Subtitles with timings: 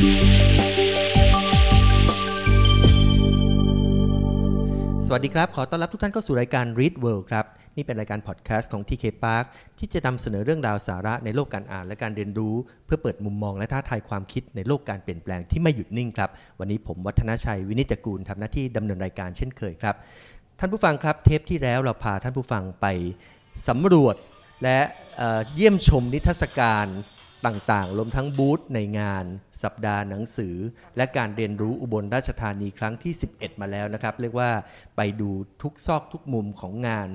[0.00, 0.02] ส
[5.12, 7.44] วัสดีครับ ขอต้อนรับทุกท่านเข้าสู่รายการ Read World ครับ
[7.76, 9.44] นี่เป็นรายการพอดแคสต์ของ TK Park
[9.78, 12.54] ที่จะนำเสนอเรื่องราวสาระในโลกการอ่านและการเรียนรู้
[12.86, 16.30] เพื่อเปิดมุมมองและท้าทายความคิดในโลกการเปลี่ยนแปลงที่ไม่หยุดนิ่งครับ
[16.60, 19.94] วันนี้ผมวัฒนชัยวินิจกูลทำหน้าที่ดำเนินรายการเช่นเคยครับ
[20.58, 22.86] ท่านผู้ฟังครับ เทปที่แล้วเราพาท่านผู้ฟังไป
[23.68, 24.16] สำรวจ
[24.62, 24.78] และ
[25.16, 26.86] เเยี่ยมชมนิทรรศการ
[27.46, 29.24] ต่างๆ รวมทั้งบูธในงาน
[29.62, 30.56] สัปดาห์หนังสือ
[30.96, 34.50] และการเรียนรู้อุบลราชธานีครั้งที่ 11 มาแล้วนะครับ เรียกว่า
[34.96, 35.30] ไปดู
[35.62, 37.08] ทุกซอกทุกมุมของงาน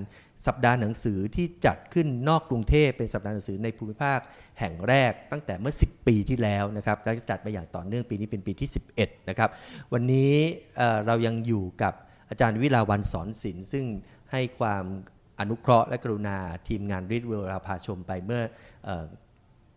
[0.47, 4.19] สัปดาห์หนังสือที่จัดขึ้นนอกกรุงเทพเป็นสัปดาห์หนังสือในภูมิภาค
[4.59, 8.69] แห่งแรกตั้งแต่เมื่อ 10 ปีที่แล้วนะครับและจัดมาอย่างต่อเนื่องปีนี้เป็นปีที่
[8.99, 9.49] 11 นะครับ
[9.93, 10.33] วันนี้
[10.77, 11.93] เเรายังอยู่กับ
[12.29, 13.85] อาจารย์วิลาวันสอนศิลป์ซึ่ง
[14.31, 14.85] ให้ความ
[15.39, 18.41] อนุเคราะห์และกรุณาทีมงานรีดเวลราพาชมไปเมื่อ
[18.87, 18.89] อ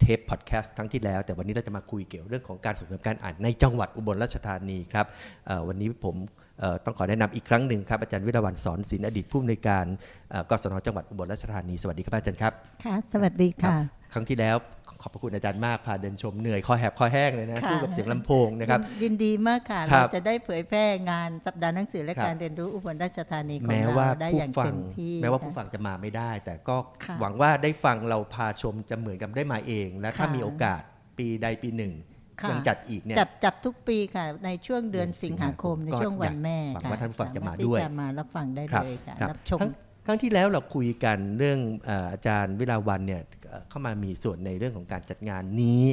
[0.01, 5.07] เทปพอดแคสต์ครั้งที่แล้ว แต่วันนี้เราจะมาคุยเกี่ยวเรื่องของการส่งเสริมการอ่านในจังหวัดอุบลราชธานีครับ
[5.47, 6.17] เอ่อวันนี้ผม
[6.61, 9.85] เอ่อต้องขอแนะนำอีกครั้งหนึ่งครับอาจารย์วิรวันสอนศิลป์อดีตผู้อำนวยการ
[10.31, 12.53] เอ่อกศนจังหวัดอุบลราชธานี สวัสดีครับอาจารย์ครับ
[12.85, 13.77] ค่ะสวัสดีค่ะ
[14.13, 14.57] ครั้งที่แล้ว
[15.03, 30.81] ขอบพระคุณอาจารย์มากพาเดินชมเหนื่อยคอแหบคอแห้งเลยนะค่ะสู้กับเสียงลำโพงนะครับ ยินยินดีมากค่ะครัเราบจะได้เผยแพร่งานสัปดาห์หนังสือและครับการเรียนรู้อุบลราชธานีของแม้ว่าเราได้ผู้อย่างฟัเต็งมที่แม้ว่าผู้ค่ะฟังจะมาไม่ได้ แต่ก็ค่ะหวังว่าได้ฟังเราพาชมจะเหมือนกับได้มาเอง และถ้าค่ะมีโอกาส
[31.19, 31.93] ปีใดปีหนึ่ง
[32.41, 39.71] ค่ะยังจัดอีกเนี่ยจัดจัดทุกปีค่ะ ในช่วงเดือนเดือนสิสิงงหาหาคคมมในก็ช่วงวันแม่หวังค่ะว่าท่านผู้ฟังจะมาสรถที่ด้วยจะมารับฟังได้ครับเลยค่ะครับรับชมครั้ง
[40.07, 45.85] ครั้งที่แล้วเราคุยกันเรื่องเอ่ออาจารย์วิลาวันเนี่ย เอ่อเข้ามามีส่วนในเรื่องของการจัดงานนี้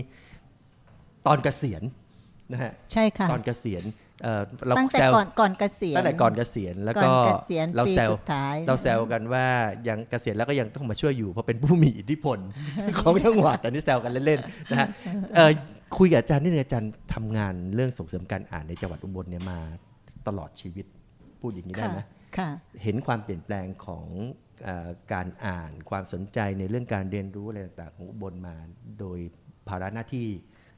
[1.28, 1.84] ตอนเกษียณ
[2.52, 3.84] นะฮะใช่ค่ะตอนเกษียณ
[4.24, 9.46] เอ่อเราตั้งแต่แซวก่อนก่อนเกษียณตั้งแต่ก่อนเกษียณแล้วก็ก่อนเกษียณเราปีแซวสุดท้ายเราแซวกันว่า
[9.88, 12.40] ยังเกษียณแล้วก็ยังต้องมาช่วยอยู่เพราะเป็นผู้มีอิทธิพล
[13.00, 14.88] ของจังหวัดแต่นี่แซวกันเล่นๆนะฮะ
[15.36, 15.52] เอ่อ
[15.98, 19.60] คุยกับอาจารย์นี่นึงอาจารย์ทำงานเรื่องส่งเสริมการอ่านในจังหวัดอุบลเนี่ยมา
[20.28, 20.86] ตลอดชีวิต
[21.40, 22.02] พูดอย่างนี้ได้ค่ะไหม
[22.38, 22.50] ค่ะ
[22.84, 24.45] เห็นความเปลี่ยนแปลงของเออ
[25.14, 28.56] การอ่านความสนใจในเรื่องการเรียนรู้อะไรต่างๆของอุบลมา
[29.00, 29.20] โดย
[29.68, 30.30] ภาระหน้าที่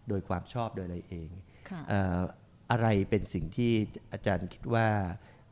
[0.09, 1.29] โดยความชอบโดยอะไรเอง
[1.69, 2.21] ค่ะเอ่อ
[2.71, 3.71] อะไรเป็นสิ่งที่
[4.11, 4.87] อาจารย์คิดว่า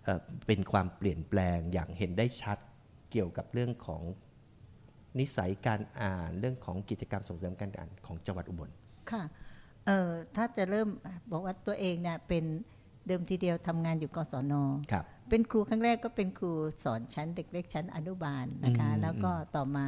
[0.03, 2.57] เอ่อเป็นความเปลี่ยนแปลงอย่างเห็นได้ชัด
[3.11, 4.01] เกี่ยวกับเรื่องของ
[5.19, 8.69] นิสัยการอ่านเรื่องของกิจกรรมส่งเสริมการอ่านของจังหวัดอุบล
[9.11, 9.23] ค่ะ
[9.85, 10.88] เอ่อถ้าจะเริ่ม
[11.31, 12.44] บอกว่าตัวเองเนี่ยเป็น
[13.07, 14.53] เดิมทีเดียวทำงานอยู่กศน
[14.91, 16.51] ครับ เป็นครูครั้งแรกก็เป็นครู
[16.83, 19.85] สอนชั้นเด็กเล็กชั้นอนุบาลนะคะอืมแล้วก็ต่อมา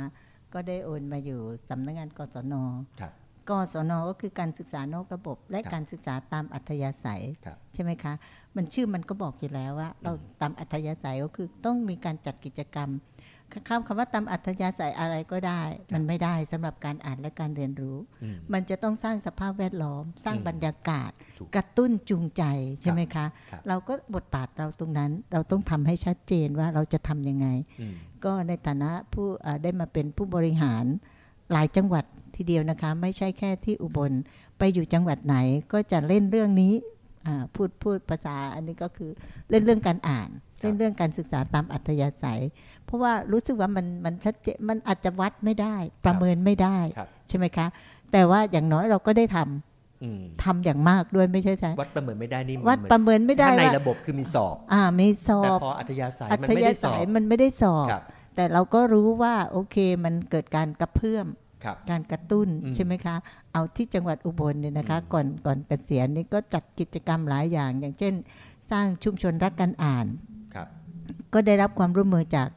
[0.53, 2.53] ก็ได้โอนมาอยู่สำนักงานกศน
[3.01, 3.11] ครับ
[3.49, 8.13] กศนก็คือการศึกษานอกระบบ และครับการศึกษาตามอัธยาศัยครับใช่ไหมคะ
[8.55, 10.11] มันชื่อมันก็บอกอยู่แล้วว่า เรา
[10.41, 12.89] ตามอัธยาศัยก็คือต้องมีการจัดกิจกรรม
[13.67, 15.61] คำคำว่าตามอัธยาศัยอะไรก็ได้
[15.93, 22.43] มันไม่ได้สำหรับการอ่านและการเรียนรู้อืมมันจะต้องสร้างสภาพแวดล้อม สร้างอืมบรรยากาศถูกกระตุ้นจูงใจ
[22.81, 27.47] ใช่ไหมคะครับเราก็บทบาทเราตรงนั้น เราต้องทำให้ชัดเจนว่าเราจะทำยังไง
[27.81, 27.93] อืม
[28.25, 30.85] ก็ในฐานะผู้เอ่อได้มาเป็นผู้บริหาร
[31.51, 34.11] หลายจังหวัดทีเดียวนะคะ ไม่ใช่แค่ที่อุบล
[34.57, 35.35] ไปอยู่จังหวัดไหน
[35.73, 36.73] ก็จะเล่นเรื่องนี้
[37.27, 39.11] อ่าพูดพูดภาษาอันนี้ก็คือ
[39.49, 40.29] เล่นเรื่องการอ่าน
[40.59, 42.41] เล่นเรื่องการศึกษาตามอัธยาศัย
[42.85, 45.75] เพราะว่ารู้สึกว่ามันมันชัดเจนมันอาจจะวัดไม่ได้
[46.05, 47.67] ประเมินไม่ได้ครับใช่ไหมคะ
[48.11, 58.03] แต่ว่าอย่างน้อยเราก็ได้ทำอืมทำอย่างมากด้วยไม่ใช่ใช่วัดประเมินไม่ได้นี่มันวัดประเมินไม่ได้ถ้าในว่าระบบคือมีสอบ อ่ามีสอแต่บพออัธยาศัยอัมันธไม่ยาได้สอศัยบมันไม่ได้สอบครับ
[58.35, 59.75] แต่เราก็รู้ว่าโอเค
[60.05, 61.27] มันเกิดการกระเพื่อม
[61.63, 63.15] ครับการกระตุ้นอืมใช่ไหมคะ
[63.53, 68.13] เอาที่จังหวัดอุบลเนี่ยนะคะอืมก่อนก่อนเกษียณนี่ก็จัดกิจกรรมหลายอย่าง อย่างเช่น
[68.71, 70.26] สร้างชุมชนรักการอ่านครับ
[71.33, 72.49] ก็ได้รับความร่วมมือจาก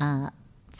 [0.00, 0.24] อ่า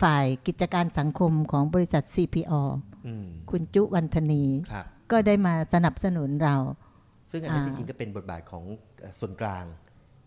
[0.00, 2.62] ฝ่ายกิจการสังคมของบริษัท CPO
[3.06, 6.56] อืมคุณจุวันธนีครับก็ได้มาสนับสนุนเรา
[7.30, 8.64] ซึ่งอันนี้จอ่าริงๆก็เป็นบทบาทของ
[9.00, 9.64] เอ่อส่วนกลาง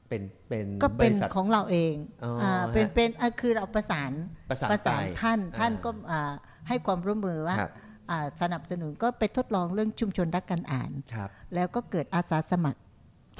[0.07, 4.11] เป็นเป็นก็บเป็นริษัทของเราเองอ๋ออ่าเป็นฮะเป็นอะคือเราประสาน
[4.49, 6.33] ประสานประสานไปท่านอ่าท่านก็อ่า
[6.67, 7.71] ให้ความร่วมมือว่าครับ
[8.11, 12.79] อ่าสนับสนุนก็ไปทดลองเรื่องชุมชนรักการอ่านครับแล้วก็เกิดอาสาสมัคร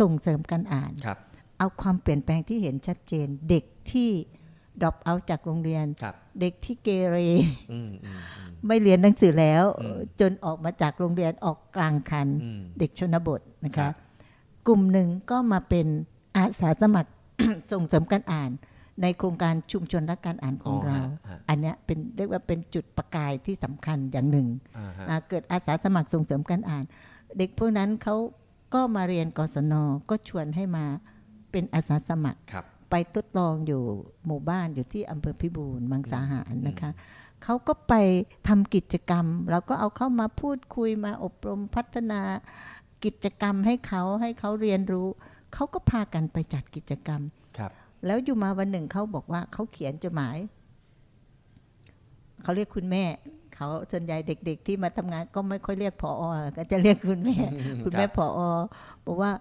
[0.02, 1.18] ส่งเสริมการอ่านครับ
[1.60, 4.10] เอาความเปลี่ยนแปลงที่เห็นชัดเจน เด็กที่
[4.82, 7.18] ดรอปเอาจากโรงเรียนครับเด็กที่เกเร
[7.72, 13.94] อืมอืมอืมไม่เรียนหนังสือแล้วอืมจนออกมาจากโรงเรียนออกกลางคันอืมเด็กชนบทนะครัคะบ
[14.68, 15.88] กลุ่มหนึ่งก็มาเป็น
[16.38, 17.12] อาสาสมัคร
[17.72, 18.52] ส่งเสริมการอ่าน
[19.02, 24.48] ในโครงการชุมชนรักการอ่านของเราฮะฮะอันเนี้ยเป็นเรียกว่าเป็นจุดประกายที่สำคัญอย่างหนึ่ง
[24.78, 26.84] อ่าฮะอ่าเกิดอาสาสมัครส่งเสริมการอ่าน
[27.38, 28.16] เด็กพวกนั้นเขา
[28.74, 29.74] ก็มาเรียนกศน
[30.10, 30.86] ก็ชวนให้มา
[31.52, 33.82] เป็นอาสาสมัครครับไปทดลองอยู่
[34.26, 36.92] หมู่บ้านอยู่ที่อำเภอพิบูลมังสาหารนะคะ
[37.44, 37.94] เขาก็ไป
[38.48, 42.22] ทำกิจกรรมเราก็เอาเข้ามาพูดคุยมาอบรมพัฒนา
[43.04, 45.08] กิจกรรมให้เขาให้เขาเรียนรู้
[45.54, 47.22] เขาก็พากันไปจัดกิจกรรม
[47.58, 47.72] ครับ
[48.06, 50.38] แล้วอยู่มาวันหนึ่งเขาบอกว่าเขาเขียนจดหมาย
[52.44, 53.04] เขาเรียกคุณแม่
[53.56, 56.24] เขาส่วนใหญ่เด็ก ๆ ที่มาทำงานก็ไม่ค่อยเรียกพออ
[56.58, 57.38] ก็จะเรียกคุณแม่
[57.84, 58.40] คุณแม่พออ
[59.06, 59.32] บอกว่า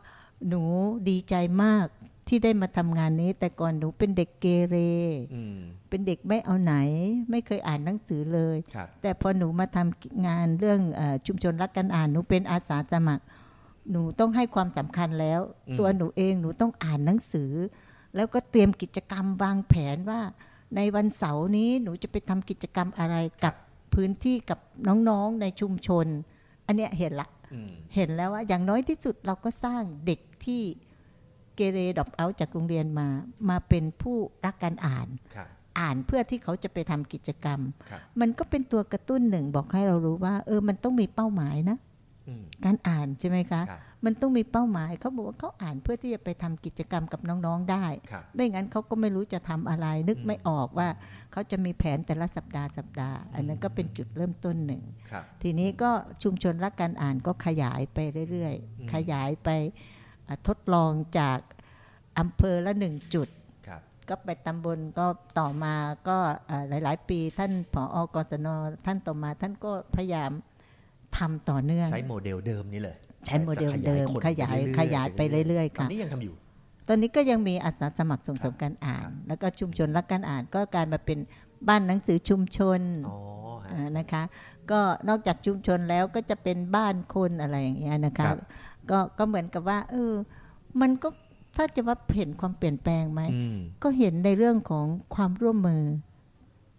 [0.49, 0.63] หนู
[1.09, 1.87] ดีใจมาก
[2.29, 4.77] ที่ได้มาทำงานนี้ แต่ก่อนหนูเป็นเด็กเกเร
[5.35, 5.59] อืม
[5.89, 6.75] เป็นเด็กไม่เอาไหน
[7.31, 13.25] ไม่เคยอ่านหนังสือเลยครับแต่พอหนูมาทำงานเรื่องเออชุมชนรักกันอ่านหนูเป็นอาสาสมัคร
[13.91, 17.53] หนูต้องให้ความสำคัญแล้วอืมตัวหนูเองหนูต้องอ่านหนังสือ
[18.17, 20.21] แล้วก็เตรียมกิจกรรมวางแผนว่า
[20.77, 23.55] ในวันเสาร์นี้หนูจะไปทำกิจกรรมอะไรกับ
[23.95, 24.59] พื้นที่กับ
[25.09, 26.07] น้องๆในชุมชน
[26.67, 30.63] อันเนี้ยเห็นละอืมเห็นแล้วว่าอย่างน้อยที่สุดเราก็สร้างเด็ก ที่
[31.57, 33.09] เกเรดรอปเอาจากโรงเรียนมา
[33.51, 35.49] มาเป็นผู้รักการอ่านครับ
[35.81, 37.61] อ่านเพื่อที่เขาจะไปทำกิจกรรม
[37.91, 41.79] ครับมันก็เป็นตัวกระตุ้นหนึ่งบอกให้เรารู้ว่า เออมันต้องมีเป้าหมายนะ
[42.29, 50.89] อืมการอ่านใช่ไหมคะครับมันต้องมีเป้าหมายเขาบอกว่าเขาอ่านเพื่อที่จะไปทำกิจกรรมกับน้องๆได้ครับไม่งั้นเขาก็ไม่รู้จะทำอะไร นึกอืมไม่ออกว่า
[51.33, 55.91] เขาจะมีแผนแต่ละสัปดาห์สัปดาห์ อันนั้นก็เป็นจุดเริ่มต้นหนึ่งครับทีนี้ก็
[56.23, 57.99] ชุมชนรักการอ่านก็ขยายไป
[58.31, 59.98] เรื่อยอืมๆขยายไปอะ
[60.49, 61.39] ทดลองจาก
[62.19, 63.29] อำเภอละหนึ่งจุด
[63.67, 65.07] ครับก็ไปตำบลก็
[65.39, 65.75] ต่อมา
[66.09, 68.47] ก็เอ่อหลาย ๆ ปีท่านผออกศน
[68.87, 70.31] ท่านต่อมาท่านก็พยายาม
[71.17, 72.97] ทำต่อเนื่อง ใช้โมเดลเดิมนี้เลย
[73.27, 76.35] ใช้โมเดลเดิมจะขยายคนขยายไปเรื่อยๆตอค่ะนนี้ยังทำอยู่
[76.89, 81.19] ตอนนี้ก็ยังมีอาสาสมัครส่งเสริมการอ่าน แล้วก็ชุมชนรักการอ่าน ก็กลายมาเป็น
[81.69, 83.17] บ้านหนังสือชุมชนอ๋อ
[83.65, 84.23] ฮะอ่านะคะ
[84.71, 88.37] ก็นอกจากชุมชนแล้วก็จะเป็นบ้านคนอะไรอย่างเงี้ยนะครัคะบ
[88.91, 90.13] ก็ก็เหมือนกับว่า เออ
[90.81, 91.09] มันก็
[91.57, 95.83] ถ้าจะว่าเห็นความเปลี่ยนแปลงไหมอืมก็เห็นในเรื่องของความร่วมมือ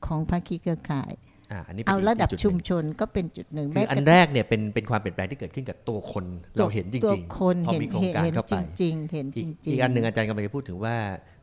[0.06, 1.12] ของภาคีเครือข่าย
[1.52, 6.26] อ่าอันนี้ป็นเอากระดับจุหชุนึ่มงชนก็เป็นจุดหนึ่งคืออันกระแรกเนี่ยเป็นเป็นความเปลี่ยนแปลงที่เกิดขึ้นกับตัวคน
[6.58, 10.96] เราเห็นจตัวริงคนๆพอเห็นมีโครงเห็นการเห็นเข้าจไปริงๆเห็นอีจกริงอีกอันหนึ่งอาจารย์กำลังจะพูดถึงว่า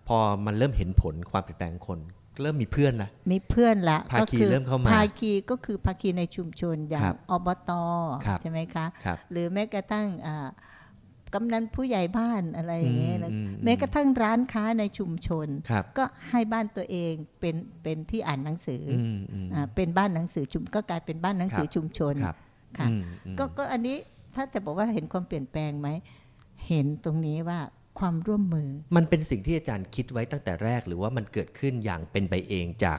[0.09, 1.99] พอมันเริ่มเห็นผลความเปลี่ยนแปลงคน
[2.43, 7.71] เริ่มมีเพื่อนละๆมีเพื่อนละภาคีก็อเริ่มเข้ามาภาคีก็คือภาคีในชุมชนอย่าคงรับอบต
[8.27, 10.49] ครับใช่ไหมคะครับหรือแม้กระทั่งอ่า
[11.35, 22.37] กำนันผู้ใหญ่บ้านอะไรอย่างเงี้ยนะอืมแม้กระทั่งร้านค้าในชุมชนครับก็ให้บ้านตัวเองเป็นเป็นที่อ่านหนังสือออืมอืมอ่าเป็นบ้านหนังสือชุมก็กลายเป็นบ้านหนังสือครับชุมชนครับ
[22.79, 23.97] ค่ะอืมอืมก็ก็อันนี้
[24.35, 25.89] ถ้าจะบอกว่าเห็นความเปลี่ยนแปลงไหม
[26.69, 27.61] เห็นตรงนี้ว่า
[27.99, 32.99] ความร่วมมือ มันเป็นสิ่งที่อาจารย์คิดไว้ตั้งแต่แรก หรือว่ามันเกิดขึ้นอย่างเป็นไปเองจาก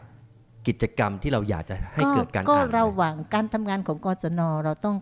[0.67, 4.95] กิจกรรมที่เราอยากจะให้เกิดการก็อ่านเราหวังการทำงานของกศนเราต้อง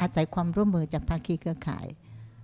[0.00, 1.86] อาศัยความร่วมมือจากภาคีเครือข่าย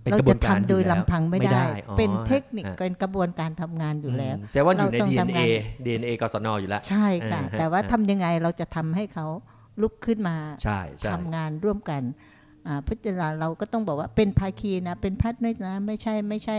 [0.01, 9.25] เป็นเรากระบวจะนการทำโดยอแวลำพังไม่ไม่ได้อ๋อเป็นเทคนิคฮะเป็นกระบวนการทำงานอยู่แล้วมแสดงว่าอยู่ในเราต้องทำ DNA งาน DNA กศนอยู่แล้ว ใช่ค่ะอ่าฮะแต่ว่าทำยังไงเราจะทำให้เขา
[9.81, 12.01] ลุกขึ้นมาใช่ใช่ทำงานร่วมกัน
[12.67, 16.57] อ่าพิจารณาเราก็ต้องบอกว่าเป็นภาคีนะ เป็นพัฒน์นะไม่ใช่ไม่ใช่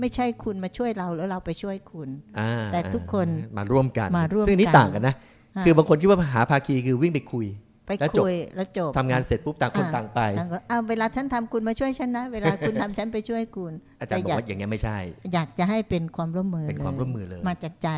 [0.00, 2.08] ไม่ใช่คุณมาช่วยเราแล้วเราไปช่วยคุณ
[2.38, 5.14] อ่าแต่ทุกคนมาร่วมกันมาร่วมซึ่งนี่กันต่างกันนะ
[5.56, 7.46] อ่าคือบางคนคิดว่าหาภาคีคือวิ่งไปคุย
[7.86, 14.98] ไปแล้วจบคุยแล้วจบทำงานเสร็จปุ๊บต่างคนอ่าต่างไปแล้วก็อ้าวเวลาฉันทำคุณมาช่วยฉันนะ เวลาคุณทำฉันไปช่วยคุณ อาจารย์บอแต่กอยากว่าอย่างเงี้ยไม่ใช่
[15.34, 17.90] อยากจะให้เป็นความร่วมมือเป็นความลยร่วมมือเลย มาจากใจ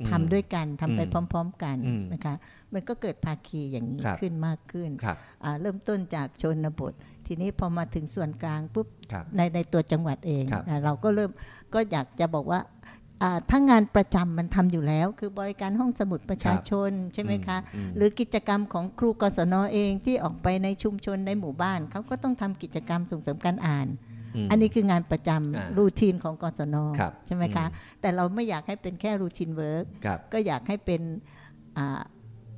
[0.00, 2.34] อืมทำด้วยกันทำไปอืมพร้อม ๆ กันอืมนะคะ
[2.74, 6.92] มันก็เกิดภาคีอย่างนี้ครับขึ้นมากขึ้นครับอ่าเริ่มต้นจากชนบท
[7.26, 11.30] ทีนี้พอมาถึงส่วนกลางปุ๊บครับในในตัวจังหวัดเองครับอ่าเราก็เริ่ม
[11.74, 12.60] ก็อยากจะบอกว่า
[13.22, 23.88] อ่าถ้างานประจำมันทำอยู่แล้ว คือบริการห้องสมุดประชาชนใช่ไหมคะอืมหรือกิจกรรมของครูกศนเองที่ออกไปในชุมชนในหมู่บ้านเขาก็ต้องทำกิจกรรมส่งเสริมการอ่าน
[24.44, 27.66] มอันนี้คืองานประจำอ่ารูทีนของกศนครับใช่ไหมคะ
[28.00, 31.02] แต่เราไม่อยากให้เป็นแค่รูทีนเวิร์กครับก็อยากให้เป็น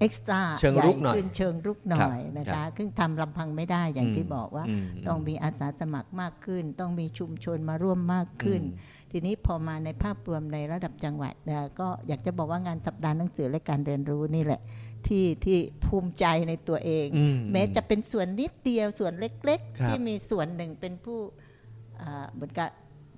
[0.00, 14.60] เอ็กซ์ตร้าเชิงรุกหน่อยขึ้นเชิงรุกหน่อยนะครัคะบซึ่งทำลำพังไม่ได้อย่างที่บอกว่ามต้องมีอาสาสมัครมากขึ้น ต้องมีชุมชนมาร่วมมากขึ้นอืมทีนี้พอมาในภาพรวมในระดับจังหวัดเนี่ยก็อยากจะบอกว่างานสัปดาห์หนังสือและการเรียนรู้นี่แหละ
[15.06, 21.18] ที่ที่ภูมิใจในตัวเองอืแม้จะเป็นส่วนนิดเดียวส่วนเล็กครับๆที่มีส่วนหนึ่งเป็นผู้
[22.00, 22.68] อ่าเหมือนกับ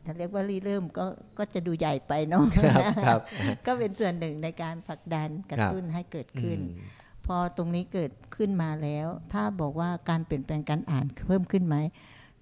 [0.05, 1.07] ถ้าเรียกว่ารีเริ่มก็
[1.39, 3.21] ก็จะดูใหญ่ไปเนาะครับครับ
[3.67, 11.77] ก็เป็นส่วนหนึ่งในการผลักดันกระตุ้นให้เกิดขึ้นอืมพอตรงนี้เกิดขึ้นมาแล้ว ถ้าบอกว่าการเปลี่ยนแปลงการอ่านเพิ่มขึ้นไหม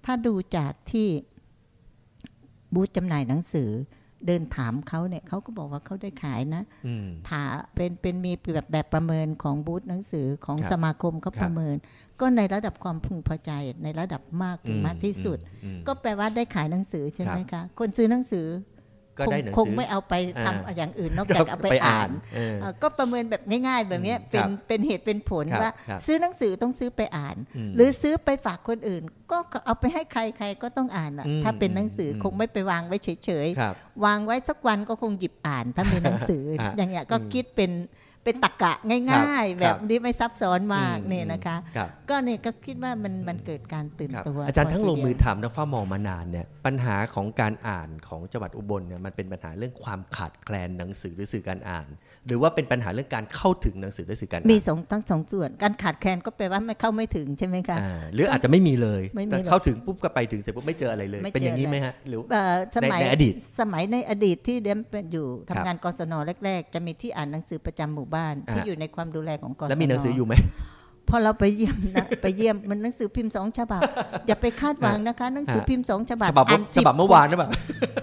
[0.05, 1.07] ถ้าดูจากที่
[2.73, 3.69] บูธจำหน่ายหนังสือ
[4.25, 7.43] เดินถามเขาเนี่ยเขาก็บอกว่าเขาได้ขายนะอืมถา
[7.75, 11.75] เป็นเป็นมีแบบแบบประเมินของบูธหนังสือของครับสมาคมเขาครับประเมิน
[12.21, 13.51] ก็ในระดับความพึงพอใจ
[13.83, 18.47] ในระดับมากถึงมากที่สุดอืมก็แปลว่าได้ขายหนังสือใช่ไหมครัคะบคนซื้อหนังสือ
[19.19, 27.35] ก็ได้หนังคงสือไม่เอาไปอ่าทำอย่างอื่นนอกจากเอาไปอ่านเออเอ่อก็ประเมินแบบง่ายๆ แบบเนี้ยอืมเป็นครับเป็นเหตุเป็นผลครับว่าครับซื้อหนังสือต้องซื้อไปอ่าน
[27.69, 37.71] มหรือซื้อไปฝากคนอื่น ก็เอาไปให้ใครใครก็ต้องอ่านอะอืมถ้าเป็นหนังสืออมคงไม่ไปวางไว้เฉยครับๆวางไว้สักวันก็คงหยิบอ่าน ถ้ามีหนังสืออะอย่างเงี้ยก็อืมคิดเป็น
[38.29, 38.73] เป็นตรกกะ
[39.11, 51.87] ง่ายๆคแบรับบนี้ไม่ซับซ้อนมากอืมเนี่ยนะคะครับก็เนี่ยก็คิดว่ามันมันเกิดการตื่นครับตัว อาจารย์ทั้งลงมือพทีเดียวทำและเฝ้ามองมานานเนี่ยปัญหาของการอ่านของจังหวัดอุบลเนี่ยมันเป็นปัญหาเรื่องความขาดแคลนหนังสือหรือสื่อการอ่าน
[52.27, 66.13] หรือว่าเป็นปัญหาเรื่องการเข้าถึงหนังสือหรือสื่อการอ่านมีสองทั้งสองส่วน การขาดแคลนก็แปลว่าไม่เข้าไม่ถึงใช่ไหมคะอ่าหรืออาจจะไม่มีเลยไม่มีแต่หรอกเข้าถึงปุ๊บก็ไปถึงเสร็จปุ๊บไม่เจออะไรเลยไม่เจอเป็นอย่างนี้ไหมฮะหรือเอ่อสมัยในในอดีต สมัยในอดีตที่เดมเป็นอยู่ครัทำบงานกศน
[66.45, 68.18] แรก ๆ จะมีที่อ่านหนังสือประจำหมู่บ้าน
[68.49, 70.33] อ่าที่อยู่ในความดูแลของกศนแล้วมีหนังสืออยู่ไหม
[71.09, 73.81] พอเราไปเยี่ยมนะไปเยี่ยมมันหนังสือพิมพ์สองฉบับ
[74.27, 77.49] อย่าไปคาดหวังนะคะหนังสือพิมพ์สองฉบับฉบับอ่านฉสิบบับเมื่อวานหรือเปล่า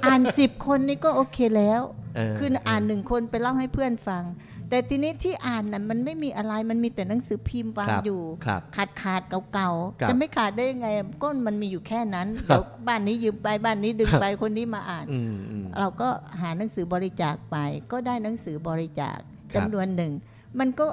[0.07, 1.81] อ่านสิบคนนี่ก็โอเคแล้ว
[2.17, 4.25] เออคืออ่านหนึ่งคนไปเล่าให้เพื่อนฟัง
[4.71, 9.71] แต่ทีนี้ที่อ่านน่ะมันไม่มีอะไรมันมีแต่หนังสือพิมพ์วางครับอยู่ครับขาดขาดเก่า
[10.01, 10.89] ครับๆจะไม่ขาดได้ยังไง
[11.23, 16.09] ก้นมันมีอยู่แค่นั้นเดี๋ยวบ้านนี้ยืมไปบ้านนี้ดึงไปคนนี้มาอ่านอืมอืมเราก็
[16.41, 17.57] หาหนังสือบริจาคไป
[17.93, 20.13] ก็ได้หนังสือบริจาคครับ จำนวนหนึ่ง
[20.61, 20.87] มันก็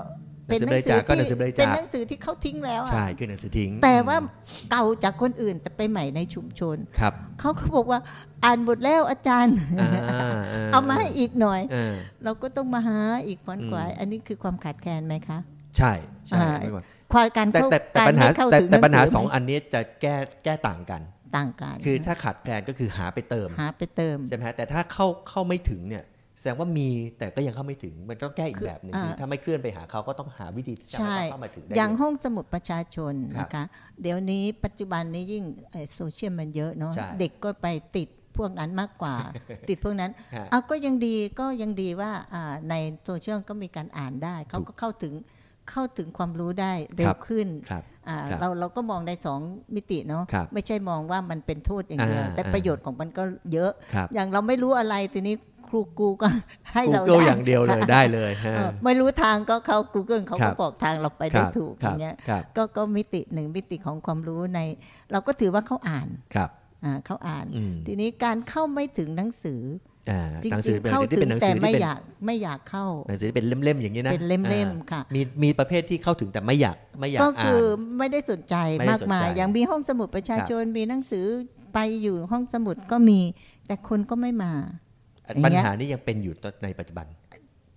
[0.48, 4.17] เป็นหนังสืหนัองสือบริจาคก็หนัที่งสือบริจาคเป็นหนังสือที่เขาทิ้งแล้วอะใช่คือหนังสือทิ้ง แต่ว่า
[4.72, 8.00] เก่าจากคนอื่นแต่ไปใหม่ในชุมชนครับเขาก็บอกว่า
[8.43, 9.89] อ่านหมดแล้วอาจารย์อ่า
[10.72, 15.38] เอามาให้อีกหน่อยเออเราก็ต้องมาหาอีกขวนขวายอืมอันนี้คือความขาดแคลนไหมคะ
[15.77, 15.91] ใช่
[16.29, 21.01] ใช่อ่าไม่ว่าความการแต่เข้าแต่แต่การปัญหาไม่เข้าแต่ถึงแต่ปัญหานัสืสองอันนี้จะแก้แก้ต่างกัน
[21.38, 26.03] ต่างกัน คือถ้าขาดแคลนก็คือหาไปเติมหาไปเติมใช่ไหมฮะแต่ถ้าเข้าเข้าไม่ถึงเนี่ย
[26.44, 33.66] แสดงว่ามีแต่ก็ยังเข้าไม่ถึง มันต้องแก้อีกคือแบบหนึ่งอ่าคือถ้าไม่เคลื่อนไปหาเขาก็ต้องหาวิธีที่จะใช่ให้เขาเข้ามาถึงได้อย่างเลยห้องสมุดประชาชนครับนะคะ
[34.02, 39.16] เดี๋ยวนี้ปัจจุบันนี้ยิ่งเอ่อโซเชียลมันเยอะเนาะใช่เด็กก็ไปติดพวกนั้นมากกว่า
[39.70, 42.74] ติดพวกนั้นฮะเอาก็ยังดีก็ยังดีว่าอ่าใน
[43.06, 45.14] โซเชียลก็มีการอ่านได้ เขาก็เข้าถึง
[45.72, 49.40] เข้าถึงความรู้ได้เร็ครัวบขึ้นครับอ่าครับเราเราก็มองในสอง
[49.76, 53.24] มิติเนาะครับไม่ใช่มองว่ามันเป็นโทษอย่างเดียวอ่าแต่อ่าประโยชน์ของมันก็
[53.54, 55.42] เยอะครับอย่างเราไม่รู้อะไรทีนี้ค
[55.74, 56.27] รูกูก็
[56.74, 64.60] ให้เรา Google ได้อย่างเดียวเลยได้เลยฮะเออไม่รู้ทางก็เข้า Google เขาครัก็บบอกทางเราไปคได้รับถูกคอรับย่างเงี้ยครับก็ก็มิติหนึ่งมิติของความรู้ใน
[65.12, 66.50] เราก็ถือว่าเขาอ่านครับ
[66.86, 69.62] อ่าเขาอ่านอืมทีนี้การเข้าไม่ถึงหนังสือ
[70.10, 81.25] อ่าจริหนังสืงอเป็นๆเข้าที่ถึเป็งนหนังแต่สือไม่ที่เป็นอยากไม่อยากเข้าหนังสือที่เป็นเล่มๆอย่างนี้นะเป็นเล่มอ่าๆค่ะมีมีประเภทที่เข้าถึงแต่ไม่อยากไม่อยากก็อ่าคือนไม่ได้สนใจไม่ได้มากมายสนใจอย่างมีห้องสมุดประชาชนมีหนังสือ
[81.74, 83.20] ไปอยู่ห้องสมุดก็มี
[83.68, 84.93] แต่คนก็ไม่มาอย่าง
[85.46, 87.08] ปัญเงี้ยหานี้ยังเป็นอยู่ในปัจจุบัน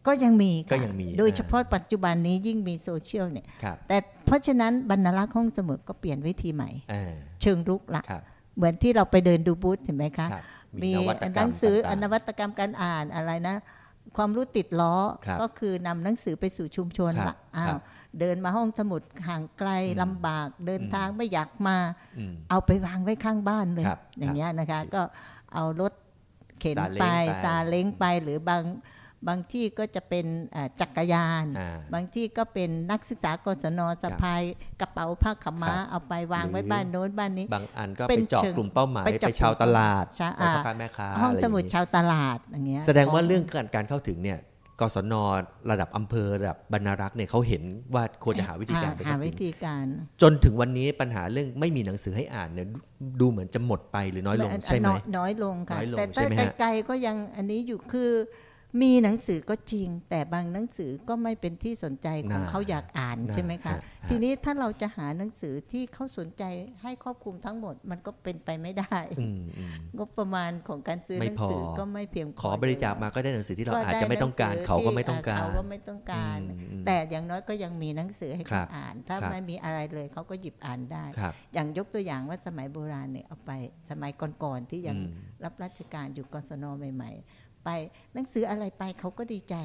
[0.06, 7.12] ก็ยังมีค่ะก็ยังมี โดยอ่าเฉพาะปัจจุบันนี้ยิ่งมีโซเชียลเนี่ยครับแต่เพราะฉะนั้นบรรลักษ์ห้องสมุดก็เปลี่ยนวิธีใหม่อ่า
[7.42, 8.22] เชิงรุกละครับ
[8.56, 10.44] เหมือนที่เราไปเดินดูบูธเห็นไหมคะครับ
[10.84, 13.56] มีนวัตกรรมหนังสือต่างๆนวัตกรรมการอ่านอะไรนะ
[14.16, 14.94] ความรู้ติดล้อ
[15.26, 17.80] ครับก็คือนำหนังสือไปสู่ชุมชนครับละอ้าครัวบ
[18.20, 21.76] เดินมาห้องสมุดห่างไกลอืมลำบากเดินอืมทางไม่อยากมา
[22.18, 25.02] อืมเอาไปวางไว้ข้างบ้านเลยครับอย่างเงี้ยนะคะ ก็
[25.54, 28.64] เอารถเข็นซาเล้งไปไปซาเล้งไปหรือบาง
[29.28, 34.42] บางที่ก็จะเป็นเอ่อจักรยานอ่าบางที่ก็เป็นนักศึกษากศนสะพาย
[34.80, 44.38] กระเป๋าผ้าขาวม้าครับเอาไปวางไว้หรือบ้านโน้นบ้านนี้ บางอันก็เป็ไปนเจาะเชิงกลุ่มเป้าหมายไปไปเจาะชาวตลาดใช่ไปพ่อค้าแม่ค้าห้องะไรสมุดย่านี้ชาวตลาดอย่างเงี้ยแสดงว่าขเรื่องการการเข้าถึงเนี่ย
[44.80, 45.14] กศน
[45.71, 47.62] ระดับอำเภอระดับบรรณารักษ์เนี่ยเขาเห็น
[47.95, 49.85] ว่าควรจะหาวิธีการไปหาเข้าถึวิงธีการ
[50.23, 52.68] จนถึงวันนี้ปัญหาเรื่องไม่มีหนังสือให้อ่านเนี่ย
[53.21, 58.11] ดูเหมือนจะหมดไปหรือน้อยลงอันใช่ไหมน้อยน้อยลงค่ะน้อยลงแต่ใช่ไหมฮะไกลๆก็ยังอันนี้อยู่คือ
[58.83, 66.42] มีหนังสือก็จริง แต่บางหนังสือก็ไม่เป็นที่สนใจของน่าเขาอยากอ่านน่าใช่ไหมคะฮะทีนี้ถ้าเราจะหาหนังสือที่เขาสนใจ
[66.83, 83.50] ให้ครอบคลุมทั้งหมดมันก็เป็นไปไม่ได้อืมอืมงบประมาณของการซื้อไม่หนังสือพอก็ไม่เพียงพอขอบริจาคมาก็ได้หนังสือที่เราอาจด้จะไม่ต้องการหนัสืเขาก็ไม่ต้องการเขาก็ไม่ต้องการอืมอืมแต่อย่างน้อยก็ยังมีหนังสือให้ครัเขาบอ่าน ถ้าครับไม่มีอะไรเลยเขาก็หยิบอ่านได้ครับอย่างยกตัวอย่างว่าสมัยโบราณเนี่ยเอาไป
[83.90, 85.11] สมัยก่อนๆที่ยังอืม
[85.45, 86.64] รับราชการอยู่กศน
[86.95, 87.70] ใหม่ ๆ ไป
[88.14, 89.56] หนังสืออะไรไปเขาก็ดีใจ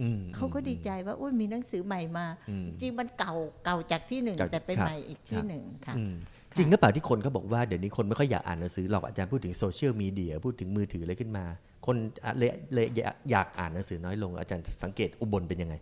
[0.00, 3.34] อืมเขาก็ดีใจว่าอุ้ยมีหนังสือใหม่มาอืมจริงๆมันเก่า
[3.64, 6.14] เก่าจากที่หนึ่งเก่าแต่เป็นครับใหม่อีกที่ครับหนึ่งค่ะอืม
[6.56, 11.44] จริงหรือเปล่าที่คนเขาบอกว่าเดี๋ยวนี้คนไม่ค่อยอยากอ่านหนังสือหรอกอาจารย์พูดถึงโซเชียลมีเดียพูดถึงมือถืออะไรขึ้นมา
[11.86, 12.86] คนอะเลยเลย
[13.30, 15.74] อยากอ่านหนังสือน้อยลง อาจารย์สังเกตอุบลเป็นยังไง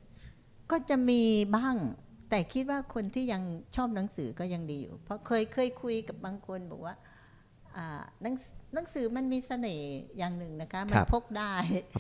[0.71, 1.23] ก็จะมี
[1.57, 1.77] บ้าง
[2.31, 3.43] แต่คิดว่าคนที่ยัง
[3.77, 7.08] ชอบหนังสือก็ยังดีอยู่ เพราะเคยเคยคุยกับบางคนบอกว่าอ่า
[8.23, 8.35] หนัง
[8.75, 11.53] หนังสือมันมีเสน่ห์อย่างหนึ่งนะคะ มัคนรับพกได้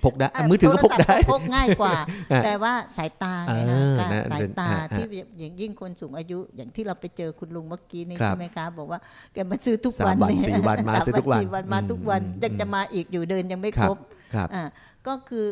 [0.04, 1.94] พกได้อะมือถือก็พกได้โทรศัพท์พกง่ายกว่า
[2.32, 5.04] อะแต่ว่าสายตาไงเอคะอการนะสายตาอะอะที่
[5.38, 9.00] อย่างยิ่งคนสูงอายุ อย่างที่เราไปเจอคุณลุงเมื่อกี้นี่ครับใช่ไหมคะ บอกว่า
[9.32, 13.98] แกมาซื้อทุกสามวันวันเยสี่วันมาสซื้อทุกวันสี่วันมาทุกวันอืมยังจะมาอีกอยู่เดินยังไม่ครัคบรบ
[14.34, 14.62] ครับอ่า
[15.06, 15.44] ก็คือ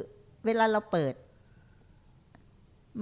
[0.47, 1.15] เวลาเราเปิด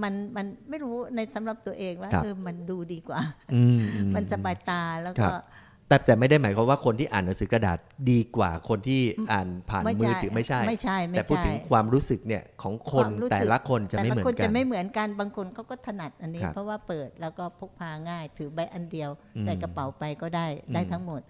[0.03, 3.21] มันมันไม่รู้ในสำหรับตัวเองว่าครับเออมันดูดีกว่า
[3.53, 5.41] อืมอืมันสบายตาแล้วครัก็บ
[5.87, 7.77] แต่แต่ไม่ได้หมายความว่าคนที่อ่านหนังสือกระดาษ
[8.11, 9.01] ดีกว่าคนที่
[9.31, 21.21] อ่านผ่านไม่มืใช่อถือไม่ใช่ไม่ใช่ไม่แต่พูดใช่ถึงความรู้สึกเนี่ยของคนความรู้สึกแต่ละคนจะไม่เหมือนแต่ลคนกัจะนไม่เหมือนกันบางคนเขาก็ถนัดอันนี้ครับเพราะว่าเปิดแล้วก็พกพาง่าย ถือใบอันเดียวอืมใส่กระเป๋าไปก็ได้ได้อืมทั้งหมด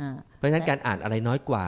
[0.00, 1.66] อ่าเพราะฉะนั้นการอ่านอะไรน้อยกว่า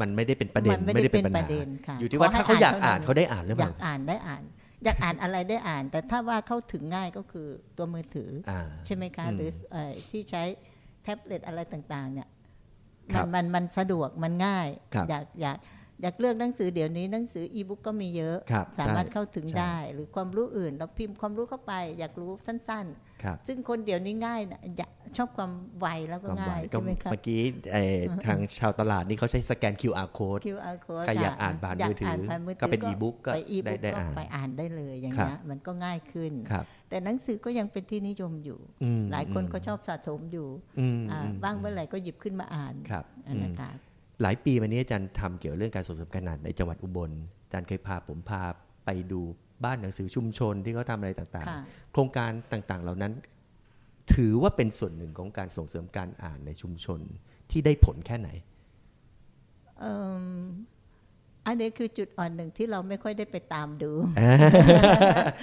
[0.00, 4.42] มันไม่ได้เป็นประเด็นมันไม่ได้เป็นปัญปหาระเด็นค่ะอยู่ที่ว่าขอให้ถ้าเขาอยากอ่าอ่านนเท่านั้นเขาได้อ่านหรืออเปยาล่ากอ่านได้อ่าน
[4.84, 10.44] อยากอ่านอะไรได้อ่าน แต่ถ้าว่าเข้าถึงง่ายก็คือตัวมือถืออ่าใช่ไหมคะอืมหรือเอ่อที่ใช้
[11.02, 12.28] แท็บเล็ตอะไรต่างๆเนี่ย
[13.12, 15.56] ครัมับนมันมันสะดวกมันง่ายครับอยากอยาก
[16.02, 22.86] อยากเลือกหนังสือเดี๋ยวนี้หนังสืออีบุ๊กก็มีเยอะครับสามารถใช่เข้าถึงใช่ได้ หรือความรู้อื่นเราพิมพ์ความรู้เข้าไป อยากรู้สั้น
[23.24, 25.50] ครับๆซึ่งคนเดี๋ยวนี้ง่ายนะอยากชอบความ
[25.80, 27.40] ไวแล้วก็ความไวง่ายก็ใช่ไหมคะเมื่อกี้
[27.72, 40.48] เอ่อทางชาวตลาดนี่เขาใช้สแกน QR code QR code ใครอยากค่ะอ่านผ่านยมือถือผ่านมือถืก็เป็น e-book ก็ไป e ได้บุ๊กได้ก็อ่านไปอ่านได้เลยอย่างครับเงี้ยมันก็ง่ายขึ้นครับแต่หนังสือก็ยังเป็นที่นิยมอยู่อืมหลายคนก็ชอบสะสมอยู่
[40.80, 43.70] อืมอ่าอืมบ้างเมื่อไหร่ก็หยิบขึ้นมาอ่านครับอ่าอืมนะคะ
[44.22, 47.10] หลายปีมานี้อาจารย์ทำเกี่ยวเรื่องการส่งเสริมการอ่านในจังหวัดอุบล
[47.44, 48.42] อาจารย์เคยพาผมพา
[48.86, 49.20] ไปดู
[49.64, 53.12] บ้านหนังสือชุมชนที่เขาทำอะไรต่างค่ะๆโครงการต่างๆ เหล่านั้น
[54.14, 57.00] ถือว่าเป็นส่วนหนึ่งของการส่งเสริมการอ่านในชุมชน
[57.50, 58.28] ที่ได้ผลแค่ไหน
[59.80, 60.44] เอิ่ม
[61.46, 63.90] อันนี้คือจุดอ่อนหนึ่งที่เราไม่ค่อยได้ไปตามดู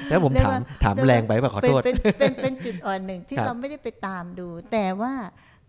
[0.09, 5.13] แล้วผมเรียกถามว่าถามเรียกว่าแรงไปป่ะขอเป็นโทษเป็นเป็นเป็นจุดอ่อนหนึ่งที่ครับเราไม่ได้ไปตามดู แต่ว่า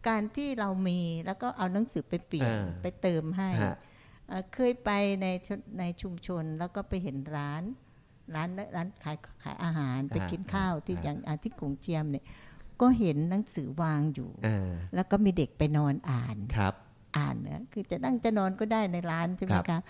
[0.09, 3.77] การที่เรามีแล้วก็เอาหนังสือไปเปลี่ยนอ่าไปเติมให้ฮะ
[4.29, 4.91] เอ่อเคยไป
[5.23, 7.63] ในชุในชุมชนแล้วก็ไปเห็นร้าน
[8.35, 12.25] ร้านร้านขายขายอาหารไปกินข้าวที่อย่างอาที่กงเจียมเนี่ย
[12.81, 16.75] ก็เห็นหนังสือวางอยู่อ่าแล้วก็มีเด็กไปนอนอ่านครับ
[17.17, 19.83] อ่านเนี่ยคือจะนั่งจะนอนก็ได้ในร้านใช่ไหมครัคะบ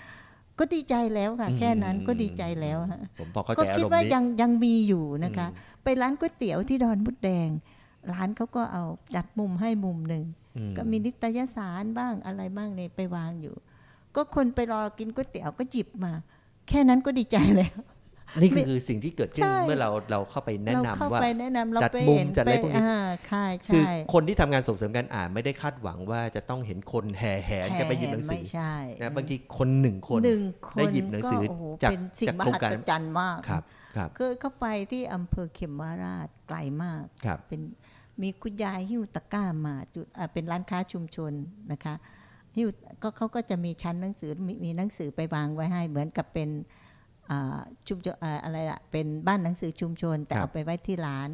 [0.58, 5.46] ก็ดีใจแล้วค่ะอืมแค่นั้นก็ดีใจแล้วฮะผมพอเข้าก็ใจอาคิดรมณ์ว่านี้ยังยังมีอยู่นะคะ
[5.84, 7.48] ไปร้านก๋วยเตี๋ยวที่ดอนมุดแดง
[8.12, 8.84] ร้านเขาก็เอา
[9.14, 10.24] จัดมุมให้มุมหนึ่ง
[10.56, 13.54] อืมก็มีนิตยสารบ้างอะไรบ้างเนี่ยไปวางอยู่
[14.14, 16.12] ก็คนไปรอกินก๋วยเตี๋ยวก็หยิบมา
[16.68, 17.78] แค่นั้นก็ดีใจแล้ว
[18.40, 33.62] นี่คือคือสิ่งที่เกิดขึ้นใช่เมื่อเราเราเข้าไปแนะเรานำเข้าว่าไปแนะนำเราจัดไปมุมเห็นจัดอะไรไปพวกนี้อ่าใช่คือใช่คนที่ทำงานส่งเสริมการอ่านไม่ได้คาดหวังว่าจะต้องเห็นคนแห่แหนกันไปหยิบหนังสืไม่อใช่นะบางทีคนหนึ่งคนหนึ่งคนได้หยิบหนังสือก็โโหจากเป็นสิ่งจากมโครงหัการศจรรย์มากครับ
[33.96, 37.60] ครับเคยเข้าไปที่อำเภอเขมราชไกลมากครับเป็น
[38.22, 41.32] มีคุณยายหิ้วตะกร้ามาจุดอ่าเป็นร้านค้าชุมชน
[41.72, 41.94] นะคะ
[42.56, 42.68] หิ้ว
[43.02, 46.50] ก็เขาก็จะมีชั้นหนังสือมีมีหนังสือไปวางไว้ให้ เหมือนกับเป็น
[47.30, 51.28] อ่าชุมชนอ่าอะไรล่ะเป็นบ้านหนังสือชุมชน แต่ครับเอาไปไว้ที่ร้าน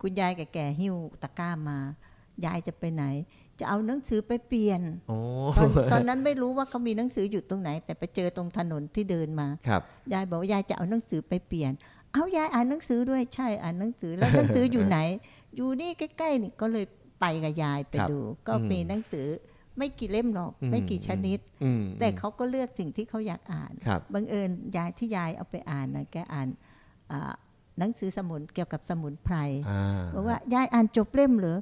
[0.00, 1.78] คุณยายแก่ๆหิ้วตะกร้ามา
[2.44, 3.04] ยายจะไปไหน
[3.60, 5.18] จะเอาหนังสือไปเปลี่ยนโอ้
[5.56, 11.72] ตอนตอนนั้นไม่รู้ว่าเขามีหนังสืออยู่ตรงไหน แต่ไปเจอตรงถนนที่เดินมาครับยายบอกว่ายายจะเอาหนังสือไปเปลี่ยน
[12.12, 14.98] เอายายอ่านหนังสือด้วยใช่อ่านหนังสือแล้วหนังสืออยู่ไหน
[15.56, 16.84] อยู่นี่ใกล้ๆนี่ก็เลย
[17.20, 19.26] ไปกับยายไปครับดู ก็อืมมีหนังสือ
[19.78, 26.48] ไม่กี่เล่มหรอกอืมไม่กี่ชนิดอืมแต่เขาก็เลือกสิ่งที่เขาอยากอ่านครับบังเอิญยายที่ยายเอาไปอ่านนะแกอ่าน
[27.12, 27.32] อ่า
[27.78, 29.36] หนังสือสมุนเกี่ยวกับสมุนไพร
[29.70, 31.58] อ่าบอกว่ายายอ่านจบเล่มเหรอ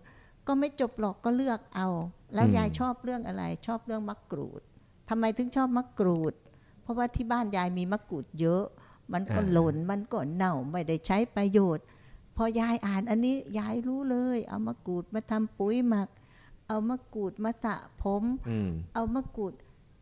[0.47, 1.89] ก็ไม่จบหรอกก็เลือกเอา
[2.35, 4.63] แล้วอืมยายชอบเรื่องอะไร ชอบเรื่องมะกรูด
[5.09, 6.35] ทำไมถึงชอบมะกรูด
[6.83, 8.65] เพราะว่าที่บ้านยายมีมะกรูดเยอะ
[9.13, 11.89] มันก็หล่นมันก็เน่าไม่ได้ใช้ประโยชน์พ
[12.43, 16.09] อยายอ่านอันนี้ยายรู้เลย เอามะกรูดมาทำปุ๋ยหมัก
[16.69, 19.55] เอามะกรูดมาสระผมอืมเอามะกรูด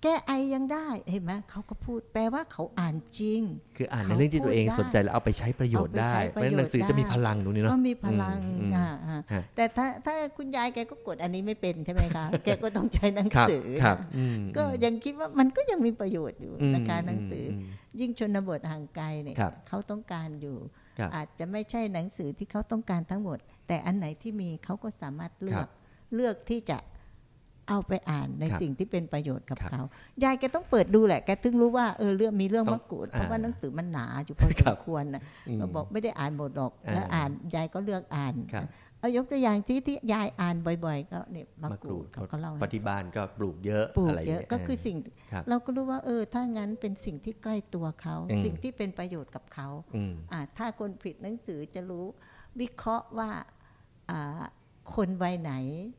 [0.03, 3.41] แก้ไอยังได้เห็นไหมเขาก็พูดแปลว่าเขาอ่านจริง
[3.77, 17.61] คืออ่านในเขาเรื่องที่ตัวเองพูดได้สนใจแล้วเอาไปใช้ประโยชน์เอาไปได้ใช้เพประราะฉะนั้นโยชน์หนังสือจะมีได้พลังตรงนี้เนาะก็มีพลังอืมอ่าอ่าฮะแต่ถ้าถ้าคุณยายแกก็กดอันนี้ไม่เป็นใช่ไหมคะแกก็ต้องใช้หนังครับสือครับอืมก็ยังคิดว่ามันก็ยังมีประโยชน์อยู่อืมนะคะหนังสืออม
[18.01, 25.71] ยิ่งชนบทห่างไกลเนี่ยครับเขาต้องการอยู่ครับ อาจจะไม่ใช่หนังสือที่เขาต้องการทั้งหมด แต่อันไหนที่มีเขาก็สามารถเลืคอรักบ
[26.15, 26.79] เลือกที่จะ
[27.69, 29.83] เอาไปอ่านในครับสิ่งที่เป็นประโยชน์กับครับเขา
[30.25, 38.67] ยายแกต้องเปิดดูแหละ แกถึงรู้ว่าเออเรื่องมีเรื่องต้องมะกรูดอ่าเพราะว่าหนังสือมันหนาอยู่พอคสรัมบควรนะอืมก็บอกไม่ได้อ่านหมดหรอกอ่าแล้วอ่านยายก็เลือกอ่านครับ
[39.01, 44.97] เอายกตัวอย่างที่ที่ยายอ่านบ่อยๆ ก็เนี่ยมะมะกกรูรูดดเขาก็เล่าปให้ฏิบ้านก็ปลูกเยอะปลูกอะไรเยอะงี้ก็คือสิ่ง
[45.33, 52.05] ครับเราก็รู้ว่าเออ ถ้างั้นเป็นสิ่งที่ใกล้ตัวเขาอืมสิ่งที่เป็นประโยชน์กับเขาอืมอ่าถ้าคนผิดหนังสือจะรู้
[52.61, 53.31] วิเคราะห์ว่า
[54.11, 54.41] อ่า
[54.95, 55.53] คนวัยไหน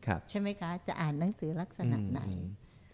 [0.07, 2.45] ครับใช่ไหมคะ จะอ่านหนังสือลักษณะไหนอืม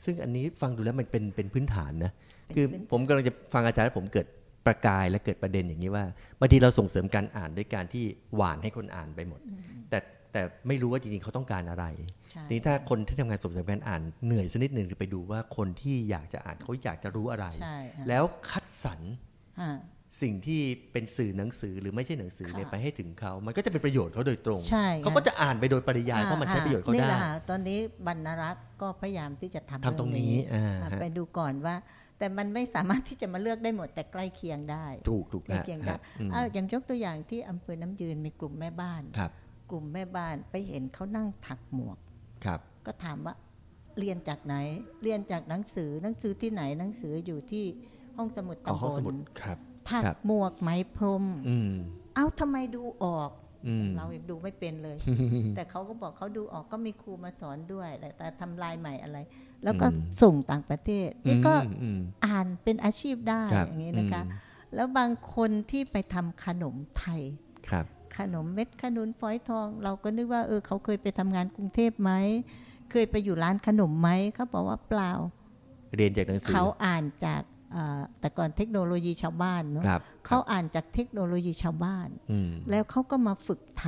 [0.05, 4.27] ซึ่งอันนี้ฟังดูแล้วมันเป็นเป็นพื้นฐานนะเป็นคือพื้นผมกำลังจะฟังอาจารย์แล้วผมเกิด
[4.65, 6.05] ประกายและเกิดประเด็นอย่างนี้ว่า
[6.39, 9.41] บางทีเราส่งเสริมการอ่านด้วยการที่หวานให้คนอ่านไปหมด
[10.35, 11.85] แต่แต่ไม่รู้ว่าจริงๆเขาต้องการอะไร
[12.31, 18.99] ใช่ทีนี้ถ้าคนที่ทำงานส่งเสริมการอ่านเหนื่อยสักนิดหนึ่งคือไปดูว่าคนที่อยากจะอ่านเขาอยากจะรู้อะไรใช่ฮะแล้วคัดสรร
[19.61, 19.71] ฮะ
[20.21, 31.75] สิ่งที่เป็นสื่อหนังสือหรือไม่ใช่หนังสือเนี่ยค่ะไปให้ถึงเขา มันก็จะเป็นประโยชน์เขาโดยตรงใช่เขาก็จะอ่านไปโดยปริยายเพราะมันใช้ประโยชน์เขานี่ได้แหละค่ะตอนนี้บรรณรักษ์ก็พยายามที่จะทำทำตรงนี้เออ่าอะฮะไปดูก่อนว่า
[32.19, 39.31] แต่มันไม่สามารถที่จะมาเลือกได้หมดแต่ใกล้เคียงได้ ถูกถูกใกล้ฮะเคียงได้ฮะอืมอ้าวอย่างยกตัวอย่างที่อำเภอน้ำยืนมีกลุ่มแม่บ้านครับ
[39.69, 41.97] กลุ่มแม่บ้านไปเห็นเขานั่งถักหมวก
[42.45, 43.34] ครับ ก็ถามว่า
[43.99, 44.56] เรียนจากไหน
[45.04, 47.65] เรียนจากหนังสือหนังสือที่ไหนหนังสืออยู่ที่
[48.17, 49.58] ห้องสมุดเอาตำห้องบสมุลดครับ
[49.89, 51.73] ถักครับหมวกไหมพรมอืม
[52.15, 53.32] เอ้าทำไมดูออก
[53.67, 54.97] อืมเรายังดูไม่เป็นเลย
[55.56, 59.17] แต่เขาก็บอกเขาดูออกก็มีครูมาสอนด้วย แต่แต่ทำลายใหม่อะไร
[59.63, 67.21] แล้วก็อืมส่งต่างประเทศ นี่ก็อืมอืมอ่านเป็นอาชีพได้ครับอย่างนี้นะคะอืมแล้วบางคนที่ไปทำขนมไทย
[67.69, 67.86] ครับ
[68.17, 72.12] ขนมเม็ดขนุนฝอยทอง เราก็นึกว่าเออเขาเคยไปทำงานกรุงเทพไหม
[72.91, 75.12] เคยไปอยู่ร้านขนมไหมเขาบอกว่าเปล่า
[75.95, 77.41] เรียนจากหนังสือเขาอ่านจาก
[77.75, 83.86] อ่าแต่ก่อนเทคโนโลยีชาวบ้านเนาะครับเขาอ่านจากเทคโนโลยีชาวบ้านอืมแล้วเขาก็มาฝึกท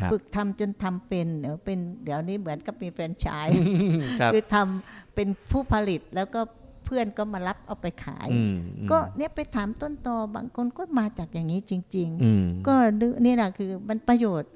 [0.00, 3.62] ครับำฝึกทำจนทำเป็นเดี๋ยวเป็นเดี๋ยวนี้เหมือนกับมีแฟรนไชส์
[4.20, 6.40] ครับคือทำเป็นผู้ผลิตแล้วก็
[6.88, 14.50] เพื่อนก็มารับเอาไปขายอืมอืมก็เนี่ยไปถามต้นตอบางคนก็มาจากอย่างนี้จริงๆอืมก็นึกนี่แหละคือมันประโยชน์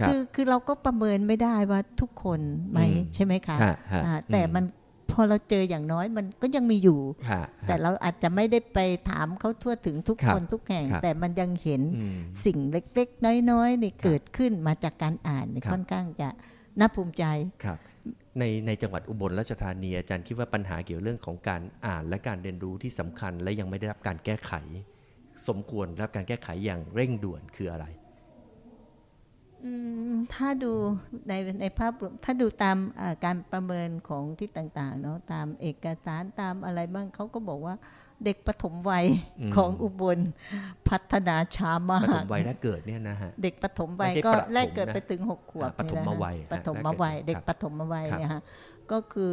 [0.00, 4.64] ครับคือคือเราก็ประเมินไม่ได้ว่าทุกคนไหมอืมใช่ไหมคะฮะฮะอ่าแต่มัน
[5.10, 8.78] พอเราเจออย่างน้อยมันก็ยังมีอยู่ฮะแต่เราอาจจะไม่ได้ไป
[9.10, 16.28] ถามเขาทั่วถึงทุกครับคนทุกแห่งครับแต่มันยังเห็นอืมสิ่งเล็ก ๆ น้อยๆนี่เกิดขึ้นมาจากการอ่านนี่ครับค่อนข้างจะ
[16.78, 17.24] น่าภูมิใจ
[17.64, 17.78] ครับ
[18.38, 24.52] ในในจังหวัดอุบลราชธานีอาจารย์คิดว่าปัญหาเกี่ยวเรื่องของการอ่านและการเรียนรู้ที่สำคัญ และยังไม่ได้รับการแก้ไข
[25.48, 27.86] สมควรรับการแก้ไขอย่างเร่งด่วนคืออะไร
[30.34, 30.72] ถ้าดู
[31.28, 32.78] ในในภาพรวมถ้าดูตาม
[33.24, 37.74] การประเมินของที่ต่างๆเนาะตามเอกสารตามอะไรบ้างเขาก็บอกว่า
[38.24, 39.06] เด็กปฐมวัย
[39.40, 40.18] อืมของอุบล
[40.88, 48.42] พัฒนาช้ามากปฐมวัยแรกเกิดเนี่ยนะฮะเด็กปฐมวัยไม่ใช่ก็ประถมแรกเกิดนะไปถึงหกขวบอ่าปฐมนี่แหละฮะวัยฮะปฐมวัยแรกเกิดเด็กครับปฐมวัยครับเนี่ยฮะ
[48.92, 49.32] ก็คือ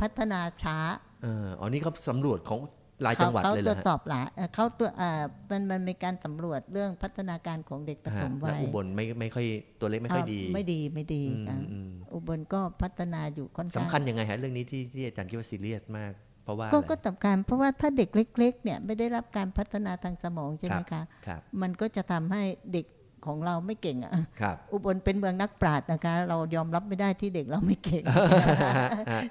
[0.00, 0.78] พัฒนาช้า
[1.22, 2.60] เอออ๋อนี่เขาสำรวจของ
[3.06, 9.46] รายจังหวัดเขาเลยตเหรรวอจฮะสอบหลายเอ่อเขาตัวอ่ามันมันมีการสำรวจเรื่องพัฒนาการของเด็กปฐฮะมและวัยอุบลไม่ไม่ค่อย
[9.80, 22.42] ตัวเลขไม่ค่อยดีอ่าไม่ดีไม่ดีอืมค่ะอืมอุบลก็พัฒนาอยู่ค่อนข้างสำคัญยังไงฮะเรื่องนี้ที่ที่อาจารย์คิดว่าซีเรียสมากเพ ราะว่าก็อะไรก็สำคัญเพราะว่าถ้าเด็กเล็ก ๆ เนี่ยไม่ได้รับการพัฒนาทางสมองใช่ไหมคะครับมันก็จะทำให้
[22.74, 22.86] เด็ก
[23.26, 28.04] ของเราไม่เก่งอะครับอุบลเป็นเมืองนักปราชญ์นะคะ เรายอมรับไม่ได้ที่เด็กเราไม่เก่ง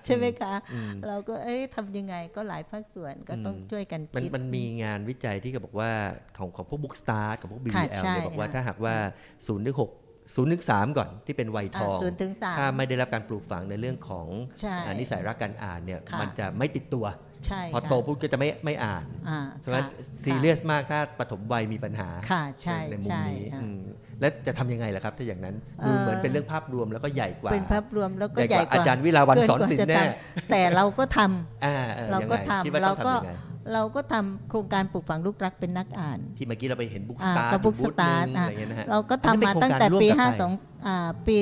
[0.05, 5.91] ใช่ไหมคะอืมเราก็เอ้ยทำยังไงก็หลายภาคส่วนก็ต้องอืมช่วยกันมันคิด มันมีงานวิจัยที่ก็บอกว่า
[6.37, 9.91] ของของพวกบุ๊กสตาร์ของพวกค่ะ BBL ใช่เนี่ยบอกว่าค่ะถ้าหากว่า0ูนย์ถึงหก
[10.35, 14.27] ศูนย์ถึงสามก่อนที่เป็นวัยทอ่าองศูนย์ถึงสามถ้าไม่ได้รับการปลูกฝังในเรื่องของ
[14.61, 17.05] ใช่อ่านิสัยรักการอ่านเนี่ยค่ะมันจะไม่ติดตัว
[17.47, 23.79] ใช่พอค่ะโตปุ๊บก็จะไม่ไม่อ่านอ่าฉะนั้นค่ะซีเรียสมากถ้าปฐมวัยมีปัญหาค่ะใช่ในมุมใช่นี้ค่ะอืม
[24.19, 33.31] แล้วจะทำยังไงล่ะครับ ถ้าอย่างนั้นดูเอ่อเหมือนเป็นเรื่องภาพรวมแล้วก็ใหญ่กว่าเป็นภาพรวมแล้วก็ใหใหญ่ญ่กกว่าว่าอาจารย์วิลาวันเกิสอนกว่าศิลจะป์แน่ทำแต่เราก็ทำอ่าออเราก็ยังไงทำคิดว่าเราต้องก็ทำยังไง
[33.73, 41.37] เราก็ทำโครงการปลูกฝังลูกรักเป็นนักอ่าน ที่เมื่อกี้เราไปเห็นบุ๊กสอ่าตาร์กับ Book Start อะอะไรเงี้ยนะฮะเราก็อันทำนั้นเป็นมาตั้งแต่โครงการปีร่วมกับใคร52อ่าปี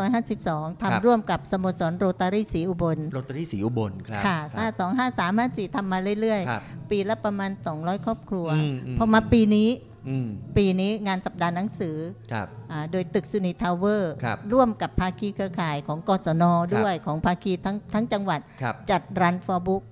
[0.00, 9.70] 2552ครับทำร่วมกับสโมสรโรตารี่สีอุบลโรตารี่สีอุบลครับค่ะครัถ้าบ2 5 3 5 4ทำมาเรื่อยครับๆปีละประมาณ 200 ครอบครัวอืมอืมพอมาปีนี้
[10.08, 11.96] อืมปีนี้งานสัปดาห์หนังสือ
[12.32, 16.44] ครับอ่าโดยตึกสุนิทาวเวอร์ครับร่วมกับภาคีเครือข่ายของกศน
[16.76, 19.91] ด้วยของภาคีทั้งทั้งจังหวัดครับจัดรัน for book ครับ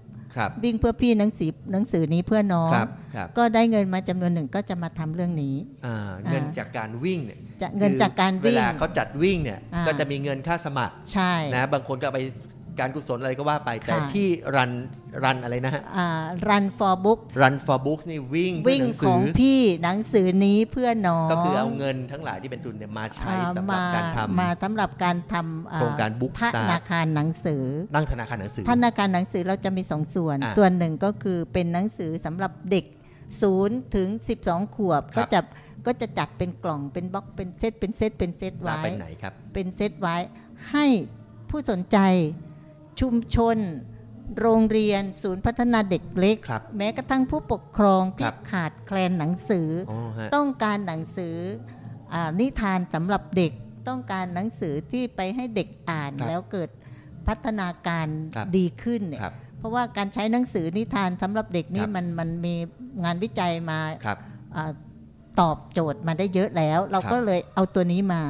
[0.64, 5.54] วิ่งเพื่อพี่หนังสือหนังสือนี้เพื่อน้องครับครับก็ได้เงินมาจำนวนหนึ่งก็จะมาทำเรื่องนี้
[5.86, 12.20] อ่าเงินจากการวิ่งเนี่ยจะเงินจากการวิ่งเวลาเขาจัดวิ่งเนี่ยอ่าก็จะมีเงินค่าสมัครใช่นะบางคนก็เอาไป
[12.78, 14.70] การกุศลอะไรก็ว่าไป แต่ค่ะที่รัน
[15.24, 16.08] รันอะไรนะฮะอ่า
[16.48, 32.84] run for books Run for Books นี่วิ่งเพื่อวิ่งหนังขสืองอพี่หนังสือนี้เพื่อน้อง ก็คือเอาเงินทั้งหลายที่เป็นทุนเนี่ยมาใช้อ่าสำหรับการทมาสำหรับการทำอ่โครงการ Book ธ Start นาคารหนังสือำนั่งธนาคารหนังสือ ธนาคารหนังสือเราจะมีสองส่วนอะส่วนหนึ่งก็คือเป็นหนังสือสำหรับเด็ก
[33.40, 34.08] 0ถึง
[34.42, 35.40] 12 ขวบครัก็บจะ
[35.86, 40.16] ก็จะจัดเป็นกล่องเป็นบล็อกเป็นเซตเป็นเซตเป็นเซตว่าไว้เป็นไหนครับเป็นเซตไว้
[40.70, 40.86] ให้
[41.50, 41.98] ผู้สนใจ
[43.00, 43.58] ชุมชน
[44.40, 51.36] โรงเรียน ศูนย์พัฒนาเด็กเล็กครับแม้กระทั่งผู้ปกครองคที่รับขาดแคลนหนังสืออ๋อฮะต้องการหนังสือ
[52.14, 53.52] อานิทานสำหรับเด็ก
[53.88, 56.70] ต้องการหนังสือที่ไปให้เด็กอ่านครับแล้วเกิด
[57.26, 62.54] พัฒนาการครับดีขึ้นเนี่ยครับเพราะว่าการใช้หนังสือนิทานสำหรับเด็กนี่ครับมันมันมี
[63.04, 64.18] งานวิจัยมาครับ
[64.56, 64.72] อา
[65.40, 68.20] ตอบโจทย์มาได้เยอะแล้ว เราครับก็เลยเอาตัวนี้มา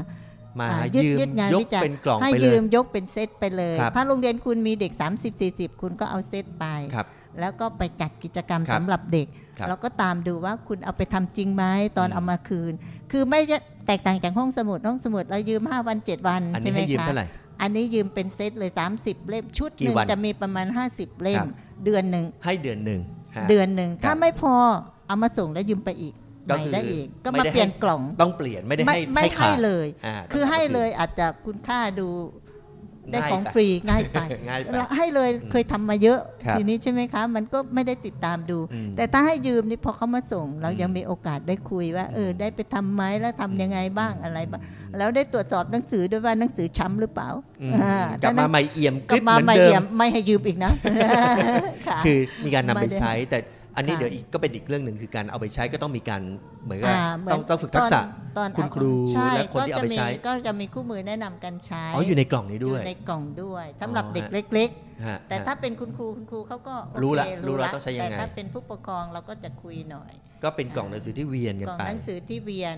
[0.60, 4.92] มาอ่ายืมยึดงานยกวิจัยเป็นกล่องให้ไปเลยืยมยกเป็นเซตไปเลยครับถ้าโรงเรียนคุณมีเด็ก
[5.36, 7.06] 30-40 คุณก็เอาเซตไปครับ
[7.40, 9.26] แล้วก็ไปจัดกิจกรรมครับสำหรับเด็ก
[9.58, 11.64] ครับแล้วก็ตามดูว่าคุณเอาไปทำจริงไหม
[11.98, 12.72] ตอนอืมเอามาคืน
[13.10, 17.26] คือไม่ใช่แตกต่างจากห้องสมุดห้องสมุดเรายืม 5 วัน 7 วันอันใช่นี้ไหมให้ยืมคะเท่าไหร่
[17.60, 21.50] อันนี้ยืมเป็นเซตเลย 30 เล่มชุดหกี่นึ่งวันจะมีประมาณ 50 เล่ครัมบ
[21.84, 23.00] เดือนหนึ่งให้เดือนหนึ่ง
[23.36, 24.54] ฮะเดือนหนึ่งครับถ้าไม่พอ
[25.06, 26.14] เอามาส่งแล้วยืมไปอีก
[26.50, 32.08] ก็ใหม่คือได้อีกก็ไม่มาได้เปลี่ยนให้กล่องต้องเปลี่ยนไม่ได้ไม่ให้ไม่ให้ขาให้ดเลยาคือให้ต้องเลยอาจจะคุณค่าดู
[33.12, 47.28] ได้ง่ายของไปฟรีง่ายไปง่ายไปแล้วให้เลยอืมเคยทำมาเยอะครับทีนี้ใช่ไหมคะ มันก็ไม่ได้ติดตามดูอืมแต่ถ้าให้ยืมนี่พอเขามาส่ง เราอืมยังมีโอกาสได้คุยว่า เออ ได้ไปทำไหมแล้วทำยังไงบ้างอะไรบ้างอืมแล้วได้ตรวจสอบหนังสือด้วยว่าหนังสือช้ำหรือเปล่า
[47.62, 50.72] อืมอ่ากลับถ้มาหนังใหม่เอี่ยมกลับมาเหมือนไม่เดิเยี่ยมมไม่ให้ยืมอีกนะ
[51.86, 53.38] ค่ะคือมีการนำไปไม่ได้ใช้แต่
[53.80, 56.22] อันนี้ค่ะเดี๋ยวอีกก็เป็นอีกเรื่องหนึ่งคือการเอาไปใช้ก็ต้องมีการ
[56.64, 58.00] เหมือนกับอ่าเหมืนต้องต้องฝึกทักษะ
[58.38, 64.89] ตอนคุณเอาครูใช่และคนที่เอาไปใช้ก็จะมีก็จะมีคู่มือแนะนำการใช้อ๋ออยู่ในกล่องนี้ด้วยอยู่ในกล่องด้วยสำหรับอ๋อเด็กฮะเล็กฮะๆ
[65.28, 70.12] แต่ถ้าเป็นคุณครูคุณครูเขาก็โอเครู้ละรู้ละต้องใช้ยังไงแต่ถ้าเป็นผู้ปกครองเราก็จะคุยหน่อย
[70.44, 72.76] ก็เป็นกล่องหนังสือที่เวียนกันกล่องไปหนังสือที่เวียน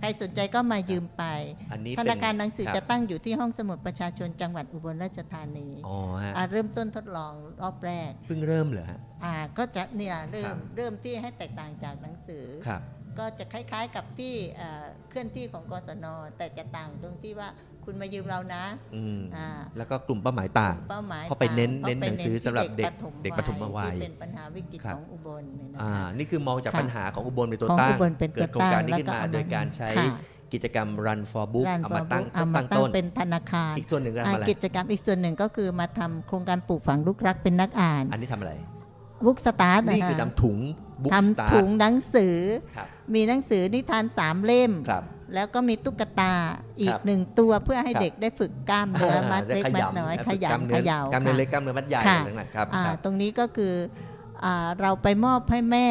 [0.00, 1.24] ใครสนใจก็มายืมไป
[1.72, 7.32] อันนี้ธเป็นนาคารหนังสือครับจะตั้งอยู่ที่ห้องสมุดประชาชนจังหวัดอุบลราชธานีอ๋อฮะอ่าเริ่มต้นทดลอง
[7.62, 12.82] รอบแรกเพิ่งเริ่มเหรอฮะอ่าก็จะเนี่ยเริ่ครัมบเริ่มที่ให้แตกต่างจากหนังสือครับ
[13.18, 16.06] ก็จะคล้าย ๆ กับที่เอ่อเคลื่อนที่ของกศน
[16.36, 17.48] แต่จะต่างตรงที่ว่า
[17.86, 30.14] คุณมายืมเรานะอืมอ่าแล้วก็กลุ่มเป้าหมายต่างเป้าหมายเพราะไปเน้นต่างเน้นหนังสือสำหรับเด็กที่เด็กปฐมวัยที่เป็นปัญหาวิกฤตครับของอุบลเนี่ยนะอ่าคะนี่คือมองจากค่ะปัญหาของอุบลเป็นตัวของตั้อุงบลเป็นเกิดโครงการนี้ขึ้นมาตัวตั้งโดยการใช้ค่ะ
[30.52, 38.52] กิจกรรม Run for Book ร้านเอาฟอมาร์ตั้บุ๊งกเอามาตั้งตั้งต้นเป็นธนาคารอีกส่วนหนึ่งคืออ่าทำอะไรกิจกรรมอีกส่วนหนึ่งก็คือมาทำโครงการปลูกฝังลูกรักเป็นนักอ่าน อันนี้ทำอะไร
[39.24, 40.58] บุ๊กสตาร์ทนะนี่คือคะทำถุง
[41.02, 42.36] บุ๊กสตาทำถุร์งหนังสือ
[42.76, 45.02] ครับมีหนังสือนิทานสามเล่มครับ
[45.34, 46.32] แล้วก็มีตุ๊กตา
[46.80, 53.74] อีคกรับหนึ่งตัวเพื่อให้ครับเด็กได้ฝึกกล้ามเนื้อมัดได้เล็กขมัดยำน้อยนะขฝึกกล้ามยำเนื้ขอยาวกล้ามเนื้อค่ะเล็กกล้ามเนื้อมัดใหญ่ค่ะอะไรต่างๆครับอ่าครับตรงนี้ก็คือ
[54.44, 55.88] อาเราไปมอบให้แม่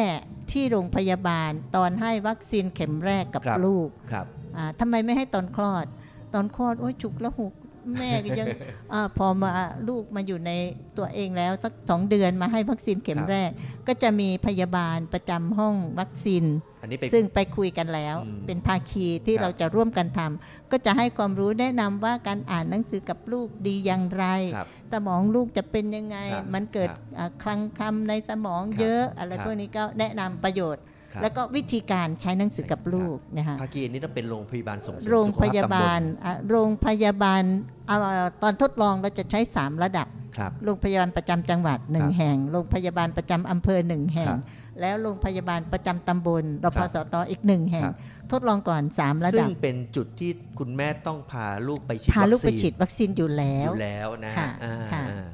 [0.52, 4.26] ที่โรงพยาบาลตอนให้วัคซีนเข็มแรกกับครับลูกครับ
[4.56, 5.86] อ่าทำไมไม่ให้ตอนคลอด
[6.34, 7.52] ตอนคลอดโอ้ยฉุกละหุก
[7.92, 8.48] แม่ก็ยัง
[8.92, 9.50] อาพอมา
[9.88, 10.50] ลูกมาอยู่ใน
[10.98, 13.50] ตัวเองแล้วสักสองเดือนมาให้วัคซีนเข็มครับแรก
[13.86, 16.44] ก็จะมีพยาบาลประจำห้องวัคซีน
[16.82, 24.24] อันนี้ไปซึ่งไปคุยกันแล้วอืมเป็นภาคีที่ครับเราจะร่วมกันทำก็จะให้ความรู้แนะนำว่าการอ่านหนังสือกับลูกดีอย่างไร
[24.56, 37.42] ครับสมองลูกจะเป็นยังไงครับมันเกิดครับอ่าคลังคำในสมองครับเยอะ อะไรครับพวกนี้ก็แนะนำประโยชน์ครับ แล้วก็วิธีการใช้หนังสือกับลูกนะคะภาคีอันนี้ต้องเป็นโรงพยาบาลส่งเสริมโรงสุขพภยาตำบาลอะโรงพยาบาล
[37.88, 37.96] เอา
[38.42, 44.40] ตอนทดลองเราจะใช้ 3 ระดับครับโรงพยาบาลประจำจังหวัดหนึ่คงรับแห่ง โรงพยาบาลประจำอำเภอหนึ่งแห่งครับ
[44.80, 47.94] แล้วโรงพยาบาลประจำตำบลรคพรับสตอีกหนึ่งแห่งครับ
[48.32, 55.24] ทดลองก่อน 3 ระซึ่ดังบเป็นจุดที่คุณแม่ต้องพาลูกไปฉีดพาลูกไปวัคซีนฉีดวัคซีนอยู่แล้อวยู่แล้วนะค่ะฮะอ่าค่ะอ่า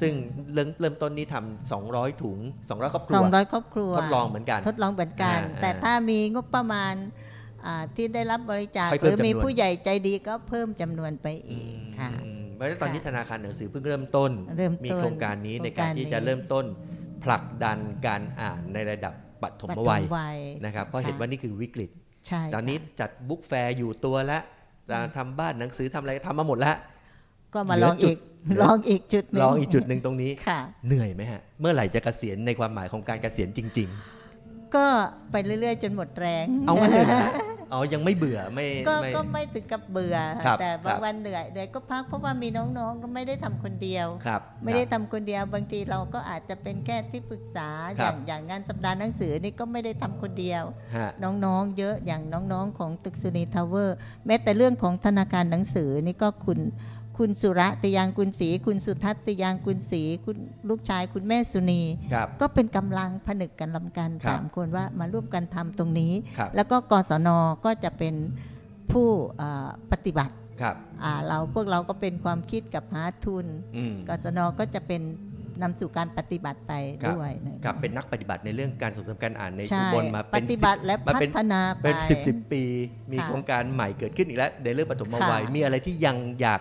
[0.00, 0.12] ซึ่ง
[0.54, 6.94] เริ่มเริ่มต้นนี้ทำ200 ถุง 200 ครอบครัว200 ครอบครัว ทดลองเหมือนกัน ทดลองเหมือนกันอ่าแต่อ่าถ้ามีงบประมาณ
[7.66, 16.64] อ่าที่ได้รับบริจาคค่อยหเพิ่รืมอมีจำนวนผู้ใหญ่ใจดีก็เพิ่มจำนวนไปอีกค่ะอืมเพราะฉะนั้นตอนนี้ค่ะธนาคารหนังสือเพิ่งเริ่มต้นเริ่มต้นมีโครงการนี้โครงในการที่การนี้จะเริ่มต้น
[17.24, 21.90] ผลักดันการอ่านในระดับปฐมวัยปฐมวัยนะครับเพราะเห็นว่านี่คือวิกฤต
[22.28, 24.42] ใช่ตอนนี้ค่ะจัด book fair อยู่ตัวแล้ว
[24.92, 26.76] อ่าทำบ้านหนังสือทำอะไรทำมาหมดแล้ว
[27.54, 33.90] ก็มาเหลืลอองจุอีดกเห ลือลองอีกจุดหนึ่งลองอีกจุดหนึ่งตรงนี้ค่ะเหนื่อยไหมฮะ เมื่อไหร่จะเกษียณในความหมายของการเกษียณจริง
[34.76, 34.86] ก็
[35.32, 37.22] ไปเรื่อยๆ จนหมดแรงๆเอางั้นเลยนะ
[37.72, 47.68] อ๋อยังไม่เบื่อไม่ก็ไม่ก็ไม่ถึงกับเบื่อครับแต่ครับาบงวันเหนื่อยเหนื่อยก็พักเพราะว่ามีน้องๆ ก็ไม่ได้ทำคนเดียวครับไม่ได้ครับทำคนเดียวบางทีเราก็อาจจะเป็นแค่ที่ปรึกษา
[48.00, 50.62] คอรับย่างอย่างงานสัปดาห์หนังสือนี่ก็ไม่ได้ทำคนเดียว
[50.96, 51.08] ฮะ
[51.44, 52.22] น้องๆ เยอะอย่าง
[52.52, 53.96] น้องๆ ของตึกสุนีทาวเวอร์
[54.26, 56.58] แม้แต่เรื่องของธนาคารหนังสือนี่ก็คุณ
[57.18, 60.36] คุณสุระติยางกุลศรีคุณสุทัศน์ติยางกุลศรีคุณ
[60.68, 67.28] ลูกชายคุณแม่สุนีครับก็เป็นกำลังผนึกกันลำกันครับสามคนว่ามาร่วมกันทำตรงนี้ครับแล้วก็กศน
[67.64, 68.14] ก็จะเป็น
[68.92, 75.02] ผู้เอ่อปฏิบัติครับอ่าเราพวกเราก็เป็นความคิดกับหาทุนอืมกศนก็จะเป็น
[75.62, 82.62] นำสู่การปฏิบัติไปครับด้วยนะกับเป็นนักปฏิบัติในเรื่องการส่งเสริมการอ่านในใช่อุบลมาปเป็นฏิสิบบัติและมาพัเป็นฒนาไปเป็นสิบสิบปี
[83.10, 86.60] มีค่ะโครงการใหม่เกิดขึ้นอีกแล้วในเรื่องปฐมวัยค่ะมีอะไรที่ยังอยาก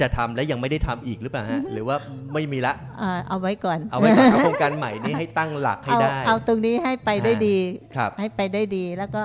[0.00, 1.96] จะทำและยังไม่ได้ทำอีกหรือเปล่าฮะหรือว่า
[2.34, 7.56] ไม่มีละอ่าเอาไว้ก่อน เอาไว้ก่อนเอาโครงการใหม่นี้ให้ตั้งหลักให้เอาได้ เอาตรงนี้ให้ไปได้ดี
[7.96, 9.22] ครับให้ไปได้ดีแล้วก็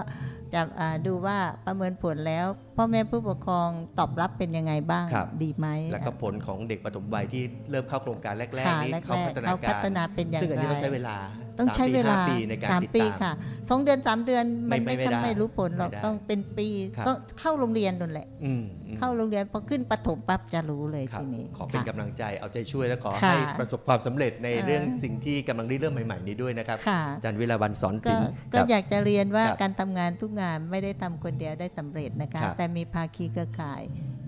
[0.54, 11.18] จะอ่าดูว่าประเมินผลแล้ว พ่อแม่ผู้ปกครองตอบรับเป็นยังไงบ้างครับดีไหมแล้วก็ผลของเด็กปฐมวัยที่เริ่มเข้าโครงการแรกค่ะๆนี่แรกๆเขาพัฒนาเขาพัการฒนาเป็นอย่างซึ่งอันนี้ไรต้องใช้เวลา
[11.60, 13.34] ต้องใช้เวลาสมปีห้ปีในการสามติดปีตามค่ะ
[13.70, 33.82] สองเดือนสามเดือนมันไม่ไม่ไม่ค่อยได้ไม่รู้ผลหรอกไม่ได้ต้องเป็นปีครับต้องเข้าโรงเรียนนั่นแหละอืมอืมเข้าโรงเรียนพอขึ้นประถมปั๊บจะรู้เลยครับทีนี้ขอเป็นค่ะกำลังใจเอาใจช่วยและขอค่ะให้ประสบความสำเร็จในเออเรื่องสิ่งที่กำลังริเริ่มใหม่ๆนี้ด้วยนะครับค่ะอาจารย์วิลาวันสอนก็ศิลป์ก็ครับอยากจะเรียนว่าครับการทำงานทุกงานไม่ได้ทำคนเดียวได้สำเร็จนะคะครับแต่มีภาคีเครือข่าย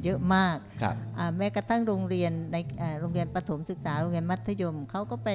[0.03, 5.29] เยอะมากครับอ่าแม้กระทั่งโรงเรียนในอ่าโรงเรียนประถมศึกษาโรงเรียนมัธยมเขาก็ไป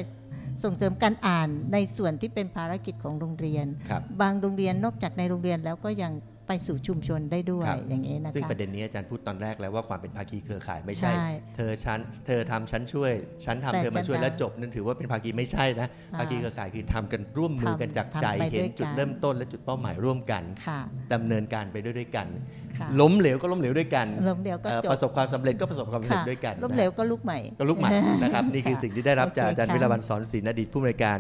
[0.65, 6.13] ส่งเสริมการอ่านในส่วนที่เป็นภารกิจของโรงเรียนครับบางโรงเรียนนอกจากในโรงเรียนแล้วก็ยัง
[6.49, 13.13] ไปสู่ชุมชนได้ด้วยครับอย่างนี้นะซึ่งคะประเด็นนี้อาจารย์พูดตอนแรกแล้วว่าความเป็นภาคีเครือข่ายไม่ใช่ใช่เธอฉันเธอทำฉันช่วย
[13.45, 20.81] ฉันทำแต่เธอมาช่วยฉันแล้วจบนั่นถือว่าเป็นภาคีไม่ใช่นะอ่าภาคีเครือข่ายคือทำกันร่วมมือกันทำจากใจทำไปเห็นด้วยจุดกันเริ่มต้นและจุดเป้าหมายร่วมกันค่ะ
[21.13, 22.62] ดำเนินการไปด้วยด้วยกันค่ะ
[23.01, 27.91] ล้มเหลวก็ล้มเหลวด้วยกันล้มเหลวก็เอ่อจบประสบความสำเร็จก็ประสบความสำเร็จค่ะด้วยกันล้มนะเหลวก็ลุกใหม่ก็ลูกหมา
[28.23, 31.19] นะครับนี่คือสิ่งที่ได้รับจากอาจารย์โอเควิค่ะรวันสอนศิลป์อดีตผู้อำนวยการ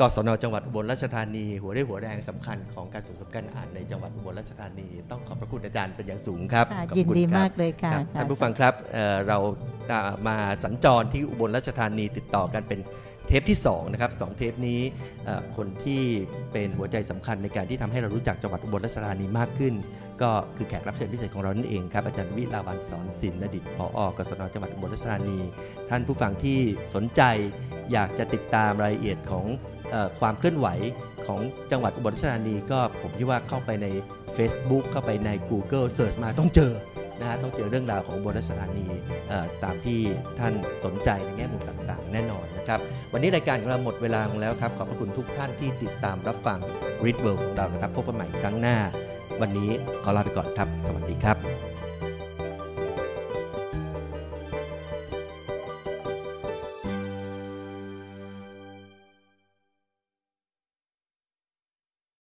[0.00, 9.38] กศนจังหวัดอุบลราชธานี หัวเรี่ยวหัวแรงสำคัญของการส่งเสริมการอ่านในจังหวัดอุบลราชธานี ต้องขอบพระคุณอาจารย์เป็นอย่างสูงครับค่ะขอบยินคุณดีครับมากเลยค่ะครับค่ะท่านผู้ฟังครับเอ่อเรา
[9.90, 12.80] อ่ามาสัญจรที่อุบลราชธานีติดต่อกันเป็น
[13.28, 14.80] เทปที่2นะครับสองเทปนี้
[15.56, 16.02] คนที่
[16.52, 19.74] เป็นหัวใจสำคัญในการที่ทำให้เรารู้จักจังหวัดอุบลราชธานีมากขึ้น
[20.22, 25.38] ก็คือแขกรับเชิญพิเศษของเรานั่นเองครับอาจารย์วิลาวันสอนศิลป์อดีตผอกศนจังหวัดอุบลราชธานี
[25.90, 26.58] ท่านผู้ฟังที่
[26.94, 27.22] สนใจ
[27.92, 29.46] อยากจะติดตามรายละเอียดของ
[29.92, 30.68] อความเคลื่อนไหว
[31.26, 33.86] ของจังหวัดอุบลราชธานี ก็ผมคิดว่าเข้าไปใน
[34.36, 36.72] Facebook เข้าไปใน Google Search มาต้องเจอ
[37.20, 38.86] นะฮะต้องเจอเรื่องราวของโบราชธานี
[39.64, 40.00] ตามที่
[40.38, 40.54] ท่าน
[40.84, 42.80] สนใจในแง่มุมต่างๆ แน่นอนนะครับ
[43.12, 46.58] วันนี้รายการของเราหมดเวลาลงแล้วครับ ขอบพระคุณทุกท่านที่ติดตามรับฟัง
[47.04, 48.76] Read World ของเรานะครับ พบกันใหม่ครั้งหน้า
[49.40, 49.70] วันนี้
[50.02, 51.77] ขอลาไปก่อนครับ สวัสดีครับ